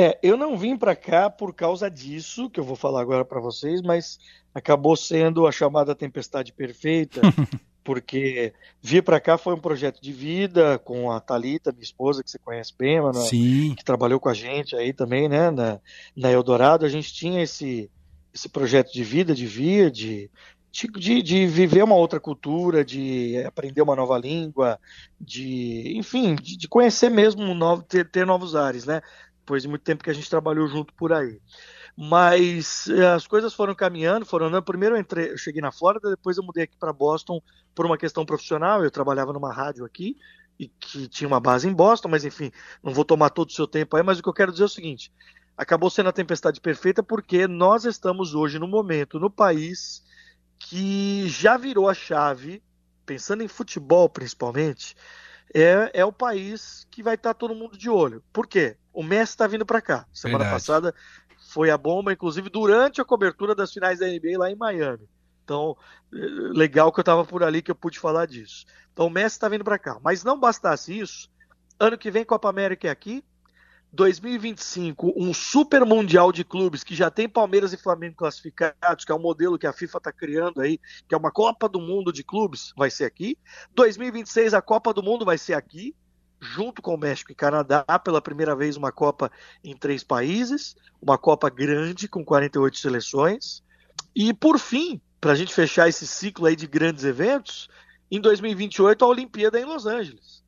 É, 0.00 0.16
eu 0.22 0.36
não 0.36 0.56
vim 0.56 0.76
para 0.76 0.94
cá 0.94 1.28
por 1.28 1.52
causa 1.52 1.90
disso, 1.90 2.48
que 2.48 2.60
eu 2.60 2.64
vou 2.64 2.76
falar 2.76 3.00
agora 3.00 3.24
para 3.24 3.40
vocês, 3.40 3.82
mas 3.82 4.20
acabou 4.54 4.94
sendo 4.94 5.44
a 5.44 5.50
chamada 5.50 5.92
tempestade 5.92 6.52
perfeita, 6.52 7.20
porque 7.82 8.52
vir 8.80 9.02
para 9.02 9.18
cá 9.18 9.36
foi 9.36 9.54
um 9.54 9.60
projeto 9.60 10.00
de 10.00 10.12
vida 10.12 10.78
com 10.78 11.10
a 11.10 11.18
Talita, 11.18 11.72
minha 11.72 11.82
esposa, 11.82 12.22
que 12.22 12.30
você 12.30 12.38
conhece 12.38 12.72
bem, 12.78 13.00
mano, 13.00 13.20
Sim, 13.22 13.74
que 13.76 13.84
trabalhou 13.84 14.20
com 14.20 14.28
a 14.28 14.34
gente 14.34 14.76
aí 14.76 14.92
também, 14.92 15.28
né, 15.28 15.50
na, 15.50 15.80
na 16.16 16.30
Eldorado, 16.30 16.86
a 16.86 16.88
gente 16.88 17.12
tinha 17.12 17.42
esse, 17.42 17.90
esse 18.32 18.48
projeto 18.48 18.92
de 18.92 19.02
vida, 19.02 19.34
de 19.34 19.48
vir, 19.48 19.90
de, 19.90 20.30
de, 20.70 21.22
de 21.22 21.46
viver 21.48 21.82
uma 21.82 21.96
outra 21.96 22.20
cultura, 22.20 22.84
de 22.84 23.42
aprender 23.44 23.82
uma 23.82 23.96
nova 23.96 24.16
língua, 24.16 24.78
de, 25.20 25.94
enfim, 25.96 26.36
de, 26.36 26.56
de 26.56 26.68
conhecer 26.68 27.10
mesmo, 27.10 27.52
novo, 27.52 27.82
ter, 27.82 28.08
ter 28.08 28.24
novos 28.24 28.54
ares, 28.54 28.84
né? 28.86 29.02
Depois 29.48 29.62
de 29.62 29.68
muito 29.68 29.80
tempo 29.80 30.04
que 30.04 30.10
a 30.10 30.12
gente 30.12 30.28
trabalhou 30.28 30.68
junto 30.68 30.92
por 30.92 31.10
aí. 31.10 31.40
Mas 31.96 32.86
eh, 32.86 33.06
as 33.06 33.26
coisas 33.26 33.54
foram 33.54 33.74
caminhando, 33.74 34.26
foram 34.26 34.48
andando. 34.48 34.62
Primeiro 34.62 34.94
eu 34.94 35.00
entrei, 35.00 35.32
eu 35.32 35.38
cheguei 35.38 35.62
na 35.62 35.72
Flórida, 35.72 36.10
depois 36.10 36.36
eu 36.36 36.44
mudei 36.44 36.64
aqui 36.64 36.76
para 36.76 36.92
Boston 36.92 37.40
por 37.74 37.86
uma 37.86 37.96
questão 37.96 38.26
profissional. 38.26 38.84
Eu 38.84 38.90
trabalhava 38.90 39.32
numa 39.32 39.50
rádio 39.50 39.86
aqui 39.86 40.18
e 40.58 40.68
que 40.68 41.08
tinha 41.08 41.26
uma 41.26 41.40
base 41.40 41.66
em 41.66 41.72
Boston, 41.72 42.08
mas 42.08 42.26
enfim, 42.26 42.52
não 42.82 42.92
vou 42.92 43.06
tomar 43.06 43.30
todo 43.30 43.48
o 43.48 43.52
seu 43.52 43.66
tempo 43.66 43.96
aí, 43.96 44.02
mas 44.02 44.18
o 44.18 44.22
que 44.22 44.28
eu 44.28 44.34
quero 44.34 44.52
dizer 44.52 44.64
é 44.64 44.66
o 44.66 44.68
seguinte: 44.68 45.10
acabou 45.56 45.88
sendo 45.88 46.10
a 46.10 46.12
tempestade 46.12 46.60
perfeita 46.60 47.02
porque 47.02 47.48
nós 47.48 47.86
estamos 47.86 48.34
hoje 48.34 48.58
no 48.58 48.68
momento 48.68 49.18
no 49.18 49.30
país 49.30 50.04
que 50.58 51.26
já 51.26 51.56
virou 51.56 51.88
a 51.88 51.94
chave, 51.94 52.62
pensando 53.06 53.42
em 53.42 53.48
futebol 53.48 54.10
principalmente, 54.10 54.94
é, 55.54 55.90
é 55.94 56.04
o 56.04 56.12
país 56.12 56.86
que 56.90 57.02
vai 57.02 57.14
estar 57.14 57.34
todo 57.34 57.54
mundo 57.54 57.78
de 57.78 57.88
olho. 57.88 58.22
Por 58.32 58.46
quê? 58.46 58.76
O 58.98 59.02
Messi 59.04 59.34
está 59.34 59.46
vindo 59.46 59.64
para 59.64 59.80
cá. 59.80 60.04
Semana 60.12 60.42
Verdade. 60.42 60.60
passada 60.60 60.94
foi 61.52 61.70
a 61.70 61.78
bomba, 61.78 62.12
inclusive 62.12 62.50
durante 62.50 63.00
a 63.00 63.04
cobertura 63.04 63.54
das 63.54 63.72
finais 63.72 64.00
da 64.00 64.08
NBA 64.08 64.36
lá 64.36 64.50
em 64.50 64.56
Miami. 64.56 65.08
Então, 65.44 65.76
eh, 66.12 66.16
legal 66.52 66.90
que 66.90 66.98
eu 66.98 67.02
estava 67.02 67.24
por 67.24 67.44
ali 67.44 67.62
que 67.62 67.70
eu 67.70 67.76
pude 67.76 67.96
falar 67.96 68.26
disso. 68.26 68.66
Então, 68.92 69.06
o 69.06 69.10
Messi 69.10 69.36
está 69.36 69.48
vindo 69.48 69.62
para 69.62 69.78
cá. 69.78 70.00
Mas 70.02 70.24
não 70.24 70.40
bastasse 70.40 70.98
isso, 70.98 71.30
ano 71.78 71.96
que 71.96 72.10
vem 72.10 72.24
Copa 72.24 72.50
América 72.50 72.88
é 72.88 72.90
aqui. 72.90 73.24
2025, 73.92 75.14
um 75.16 75.32
super 75.32 75.84
mundial 75.84 76.32
de 76.32 76.42
clubes 76.42 76.82
que 76.82 76.96
já 76.96 77.08
tem 77.08 77.28
Palmeiras 77.28 77.72
e 77.72 77.76
Flamengo 77.76 78.16
classificados, 78.16 79.04
que 79.04 79.12
é 79.12 79.14
um 79.14 79.20
modelo 79.20 79.56
que 79.56 79.66
a 79.68 79.72
FIFA 79.72 79.98
está 79.98 80.12
criando 80.12 80.60
aí, 80.60 80.80
que 81.08 81.14
é 81.14 81.16
uma 81.16 81.30
Copa 81.30 81.68
do 81.68 81.80
Mundo 81.80 82.12
de 82.12 82.24
clubes, 82.24 82.72
vai 82.76 82.90
ser 82.90 83.04
aqui. 83.04 83.38
2026, 83.76 84.54
a 84.54 84.60
Copa 84.60 84.92
do 84.92 85.04
Mundo 85.04 85.24
vai 85.24 85.38
ser 85.38 85.54
aqui, 85.54 85.94
junto 86.40 86.80
com 86.80 86.94
o 86.94 86.98
México 86.98 87.32
e 87.32 87.34
Canadá, 87.34 87.84
pela 88.02 88.20
primeira 88.20 88.54
vez 88.54 88.76
uma 88.76 88.92
Copa 88.92 89.30
em 89.62 89.76
três 89.76 90.04
países, 90.04 90.76
uma 91.00 91.18
Copa 91.18 91.50
grande 91.50 92.08
com 92.08 92.24
48 92.24 92.78
seleções. 92.78 93.62
E 94.14 94.32
por 94.32 94.58
fim, 94.58 95.00
para 95.20 95.32
a 95.32 95.34
gente 95.34 95.52
fechar 95.54 95.88
esse 95.88 96.06
ciclo 96.06 96.46
aí 96.46 96.56
de 96.56 96.66
grandes 96.66 97.04
eventos, 97.04 97.68
em 98.10 98.20
2028 98.20 99.04
a 99.04 99.08
Olimpíada 99.08 99.60
em 99.60 99.64
Los 99.64 99.86
Angeles. 99.86 100.42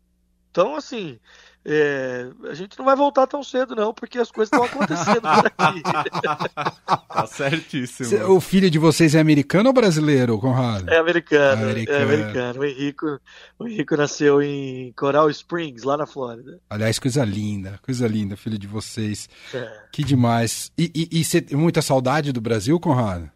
Então, 0.50 0.74
assim, 0.74 1.18
é, 1.64 2.27
a 2.49 2.55
gente 2.55 2.79
não 2.79 2.85
vai 2.85 2.96
voltar 2.96 3.27
tão 3.27 3.42
cedo, 3.42 3.75
não, 3.77 3.92
porque 3.92 4.18
as 4.18 4.31
coisas 4.31 4.51
estão 4.53 4.64
acontecendo 4.64 5.20
por 5.20 5.46
aqui. 5.46 5.83
Tá 7.11 7.27
certíssimo. 7.27 8.09
Cê- 8.09 8.23
O 8.23 8.40
filho 8.40 8.70
de 8.70 8.79
vocês 8.79 9.14
é 9.14 9.20
americano 9.20 9.68
ou 9.68 9.73
brasileiro, 9.75 10.38
Conrado? 10.38 10.88
É 10.88 10.99
americano, 10.99 11.62
Americano. 11.64 11.99
é 11.99 12.03
americano. 12.03 12.61
O 12.61 12.64
Henrico, 12.64 13.20
o 13.59 13.68
Henrico 13.68 13.96
nasceu 13.96 14.40
em 14.40 14.92
Coral 14.96 15.29
Springs, 15.29 15.83
lá 15.83 15.96
na 15.96 16.07
Flórida. 16.07 16.59
Aliás, 16.70 16.99
coisa 16.99 17.25
linda, 17.25 17.79
coisa 17.83 18.07
linda, 18.07 18.37
filho 18.37 18.57
de 18.59 18.66
vocês. 18.66 19.29
É. 19.53 19.70
Que 19.92 20.03
demais. 20.05 20.70
E, 20.79 20.90
e, 20.94 21.20
e 21.20 21.25
você 21.25 21.42
tem 21.42 21.59
muita 21.59 21.83
saudade 21.83 22.33
do 22.33 22.40
Brasil, 22.40 22.79
Conrado? 22.81 23.31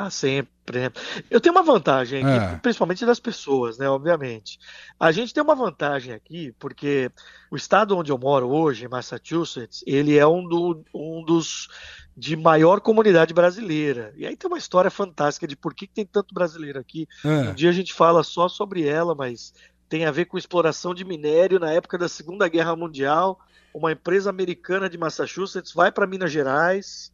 Ah, 0.00 0.10
sempre. 0.10 0.80
né? 0.80 0.90
Eu 1.28 1.40
tenho 1.40 1.54
uma 1.54 1.62
vantagem 1.62 2.22
aqui, 2.24 2.54
É. 2.54 2.58
principalmente 2.58 3.04
das 3.04 3.18
pessoas, 3.18 3.78
né? 3.78 3.88
Obviamente. 3.88 4.58
A 5.00 5.10
gente 5.10 5.34
tem 5.34 5.42
uma 5.42 5.56
vantagem 5.56 6.12
aqui, 6.14 6.54
porque 6.58 7.10
o 7.50 7.56
estado 7.56 7.96
onde 7.96 8.12
eu 8.12 8.18
moro 8.18 8.48
hoje, 8.48 8.86
Massachusetts, 8.86 9.82
ele 9.86 10.16
é 10.16 10.26
um, 10.26 10.46
do- 10.46 10.84
um 10.94 11.24
dos 11.24 11.68
de 12.16 12.36
maior 12.36 12.80
comunidade 12.80 13.32
brasileira. 13.34 14.12
E 14.16 14.24
aí 14.26 14.36
tem 14.36 14.48
uma 14.48 14.58
história 14.58 14.90
fantástica 14.90 15.46
de 15.48 15.56
por 15.56 15.74
que 15.74 15.86
que 15.86 15.94
tem 15.94 16.06
tanto 16.06 16.32
brasileiro 16.34 16.78
aqui. 16.78 17.06
Um 17.24 17.50
É. 17.50 17.52
dia 17.54 17.70
a 17.70 17.72
gente 17.72 17.92
fala 17.92 18.22
só 18.22 18.48
sobre 18.48 18.86
ela, 18.86 19.14
mas 19.16 19.52
tem 19.88 20.04
a 20.04 20.10
ver 20.12 20.26
com 20.26 20.36
exploração 20.38 20.94
de 20.94 21.04
minério 21.04 21.58
na 21.58 21.72
época 21.72 21.96
da 21.98 22.08
Segunda 22.08 22.46
Guerra 22.48 22.76
Mundial. 22.76 23.40
uma 23.74 23.92
empresa 23.92 24.30
americana 24.30 24.88
de 24.88 24.96
Massachusetts 24.98 25.72
vai 25.72 25.92
para 25.92 26.06
Minas 26.06 26.32
Gerais, 26.32 27.12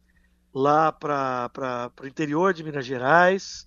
lá 0.55 0.89
para 0.89 1.91
o 2.01 2.07
interior 2.07 2.53
de 2.53 2.63
Minas 2.63 2.85
Gerais, 2.85 3.65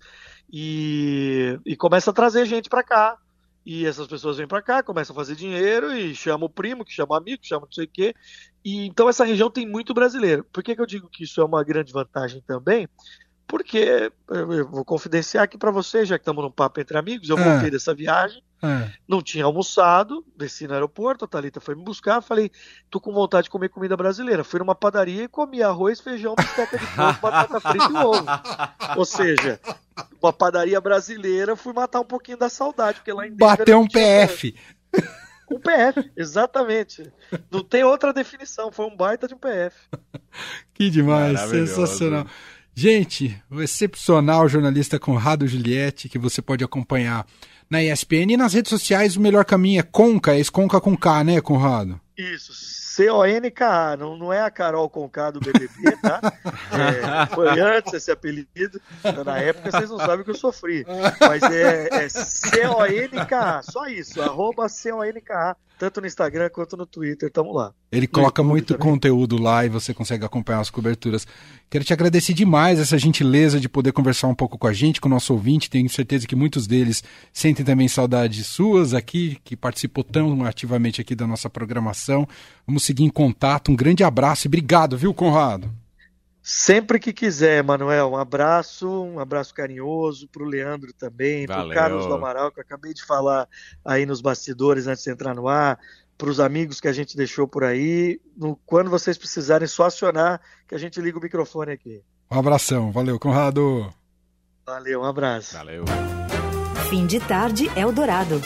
e, 0.51 1.59
e 1.63 1.75
começa 1.75 2.09
a 2.09 2.13
trazer 2.13 2.45
gente 2.45 2.67
para 2.67 2.83
cá. 2.83 3.17
E 3.63 3.85
essas 3.85 4.07
pessoas 4.07 4.37
vêm 4.37 4.47
para 4.47 4.63
cá, 4.63 4.81
começam 4.81 5.13
a 5.13 5.19
fazer 5.19 5.35
dinheiro 5.35 5.93
e 5.93 6.15
chama 6.15 6.45
o 6.45 6.49
primo, 6.49 6.83
que 6.83 6.91
chama 6.91 7.13
o 7.13 7.17
amigo, 7.17 7.41
que 7.41 7.47
chama 7.47 7.67
não 7.67 7.71
sei 7.71 7.85
o 7.85 7.89
quê. 7.89 8.15
E 8.65 8.87
então 8.87 9.07
essa 9.07 9.23
região 9.23 9.51
tem 9.51 9.67
muito 9.67 9.93
brasileiro. 9.93 10.43
Por 10.51 10.63
que, 10.63 10.75
que 10.75 10.81
eu 10.81 10.87
digo 10.87 11.07
que 11.07 11.23
isso 11.23 11.39
é 11.39 11.45
uma 11.45 11.63
grande 11.63 11.93
vantagem 11.93 12.41
também? 12.41 12.89
Porque 13.49 14.11
eu 14.29 14.69
vou 14.69 14.85
confidenciar 14.85 15.43
aqui 15.43 15.57
para 15.57 15.71
você, 15.71 16.05
já 16.05 16.17
que 16.17 16.21
estamos 16.21 16.43
num 16.43 16.51
papo 16.51 16.79
entre 16.79 16.97
amigos, 16.97 17.27
eu 17.27 17.37
é. 17.37 17.43
voltei 17.43 17.69
dessa 17.69 17.93
viagem 17.93 18.41
é. 18.61 18.91
Não 19.07 19.21
tinha 19.21 19.45
almoçado, 19.45 20.25
desci 20.35 20.67
no 20.67 20.73
aeroporto, 20.73 21.23
a 21.23 21.27
Thalita 21.27 21.61
foi 21.61 21.75
me 21.75 21.83
buscar, 21.83 22.21
falei, 22.21 22.51
tô 22.89 22.99
com 22.99 23.13
vontade 23.13 23.45
de 23.45 23.49
comer 23.49 23.69
comida 23.69 23.95
brasileira. 23.95 24.43
Fui 24.43 24.59
numa 24.59 24.75
padaria 24.75 25.23
e 25.23 25.27
comi 25.27 25.63
arroz, 25.63 26.01
feijão, 26.01 26.35
bisteca 26.35 26.77
de 26.77 26.85
porco, 26.87 27.21
batata 27.21 27.59
frita 27.59 27.85
e 27.85 27.95
ovo. 27.95 28.25
Ou 28.97 29.05
seja, 29.05 29.59
uma 30.21 30.33
padaria 30.33 30.79
brasileira, 30.81 31.55
fui 31.55 31.71
matar 31.71 32.01
um 32.01 32.05
pouquinho 32.05 32.37
da 32.37 32.49
saudade, 32.49 32.97
porque 32.97 33.13
lá 33.13 33.25
em 33.25 33.35
Bateu 33.35 33.79
um 33.79 33.87
PF. 33.87 34.53
Um 35.49 35.59
PF, 35.59 36.11
exatamente. 36.15 37.11
Não 37.49 37.63
tem 37.63 37.83
outra 37.83 38.11
definição, 38.11 38.71
foi 38.71 38.85
um 38.85 38.95
baita 38.95 39.27
de 39.27 39.33
um 39.33 39.37
PF. 39.37 39.75
Que 40.75 40.89
demais, 40.89 41.39
sensacional. 41.41 42.25
Gente, 42.81 43.37
o 43.51 43.61
excepcional 43.61 44.47
jornalista 44.47 44.97
Conrado 44.97 45.45
Juliette, 45.45 46.07
que 46.07 46.17
você 46.17 46.41
pode 46.41 46.63
acompanhar 46.63 47.27
na 47.69 47.83
ESPN 47.83 48.31
e 48.31 48.37
nas 48.37 48.53
redes 48.53 48.69
sociais 48.69 49.17
o 49.17 49.21
melhor 49.21 49.43
caminho 49.43 49.81
é 49.81 49.83
Conca, 49.83 50.39
é 50.39 50.41
Conca 50.45 50.79
com 50.79 50.95
K, 50.95 51.25
né, 51.25 51.41
Conrado? 51.41 51.99
Isso, 52.17 52.53
C-O-N-K-A, 52.53 53.97
não, 53.97 54.17
não 54.17 54.31
é 54.31 54.41
a 54.41 54.49
Carol 54.49 54.89
Conká 54.89 55.29
do 55.29 55.41
BBB, 55.41 55.91
tá? 56.01 56.21
É, 56.71 57.35
foi 57.35 57.59
antes 57.59 57.93
esse 57.93 58.11
apelido, 58.11 58.47
na 59.25 59.39
época 59.39 59.71
vocês 59.71 59.89
não 59.89 59.97
sabem 59.97 60.21
o 60.21 60.23
que 60.23 60.31
eu 60.31 60.35
sofri, 60.35 60.85
mas 61.19 61.43
é, 61.43 61.89
é 62.05 62.07
C-O-N-K-A, 62.07 63.61
só 63.61 63.87
isso, 63.87 64.21
arroba 64.21 64.69
C-O-N-K-A, 64.69 65.57
tanto 65.79 66.01
no 66.01 66.07
Instagram 66.07 66.49
quanto 66.49 66.75
no 66.75 66.85
Twitter, 66.85 67.31
tamo 67.31 67.53
lá. 67.53 67.73
Ele 67.89 68.05
coloca 68.05 68.43
muito 68.43 68.73
também. 68.73 68.91
conteúdo 68.91 69.41
lá 69.41 69.65
e 69.65 69.69
você 69.69 69.93
consegue 69.93 70.25
acompanhar 70.25 70.59
as 70.59 70.69
coberturas. 70.69 71.25
Quero 71.69 71.85
te 71.85 71.93
agradecer 71.93 72.33
demais 72.33 72.79
essa 72.79 72.97
gentileza 72.97 73.61
de 73.61 73.69
poder 73.69 73.93
conversar 73.93 74.27
um 74.27 74.35
pouco 74.35 74.57
com 74.57 74.67
a 74.67 74.73
gente, 74.73 74.99
com 74.99 75.07
o 75.07 75.11
nosso 75.11 75.31
ouvinte. 75.31 75.69
Tenho 75.69 75.89
certeza 75.89 76.27
que 76.27 76.35
muitos 76.35 76.67
deles 76.67 77.01
sentem 77.31 77.65
também 77.65 77.87
saudades 77.87 78.45
suas 78.45 78.93
aqui, 78.93 79.39
que 79.43 79.55
participou 79.55 80.03
tão 80.03 80.43
ativamente 80.43 80.99
aqui 80.99 81.15
da 81.15 81.25
nossa 81.25 81.49
programação. 81.49 82.27
Vamos 82.67 82.83
seguir 82.83 83.05
em 83.05 83.09
contato. 83.09 83.71
Um 83.71 83.75
grande 83.75 84.03
abraço 84.03 84.45
e 84.45 84.49
obrigado, 84.49 84.97
viu, 84.97 85.13
Conrado? 85.13 85.73
Sempre 86.51 86.97
que 86.97 87.13
quiser, 87.13 87.63
Manuel. 87.63 88.09
Um 88.09 88.17
abraço, 88.17 88.89
um 88.89 89.19
abraço 89.19 89.53
carinhoso 89.53 90.27
para 90.29 90.41
o 90.41 90.47
Leandro 90.47 90.91
também, 90.91 91.45
para 91.45 91.63
o 91.63 91.69
Carlos 91.69 92.07
do 92.07 92.13
Amaral, 92.15 92.51
que 92.51 92.59
eu 92.59 92.63
acabei 92.63 92.91
de 92.91 93.05
falar 93.05 93.47
aí 93.85 94.03
nos 94.03 94.19
bastidores 94.19 94.87
antes 94.87 95.03
de 95.03 95.11
entrar 95.11 95.35
no 95.35 95.47
ar, 95.47 95.77
para 96.17 96.27
os 96.27 96.39
amigos 96.39 96.81
que 96.81 96.87
a 96.87 96.91
gente 96.91 97.15
deixou 97.15 97.47
por 97.47 97.63
aí. 97.63 98.19
No, 98.35 98.55
quando 98.65 98.89
vocês 98.89 99.15
precisarem, 99.15 99.67
só 99.67 99.85
acionar 99.85 100.41
que 100.67 100.73
a 100.73 100.79
gente 100.79 100.99
liga 100.99 101.19
o 101.19 101.21
microfone 101.21 101.71
aqui. 101.71 102.01
Um 102.31 102.39
abração, 102.39 102.91
valeu, 102.91 103.19
Conrado. 103.19 103.93
Valeu, 104.65 105.01
um 105.01 105.05
abraço. 105.05 105.53
Valeu. 105.53 105.85
Fim 106.89 107.05
de 107.05 107.19
tarde, 107.19 107.69
Eldorado. 107.75 108.41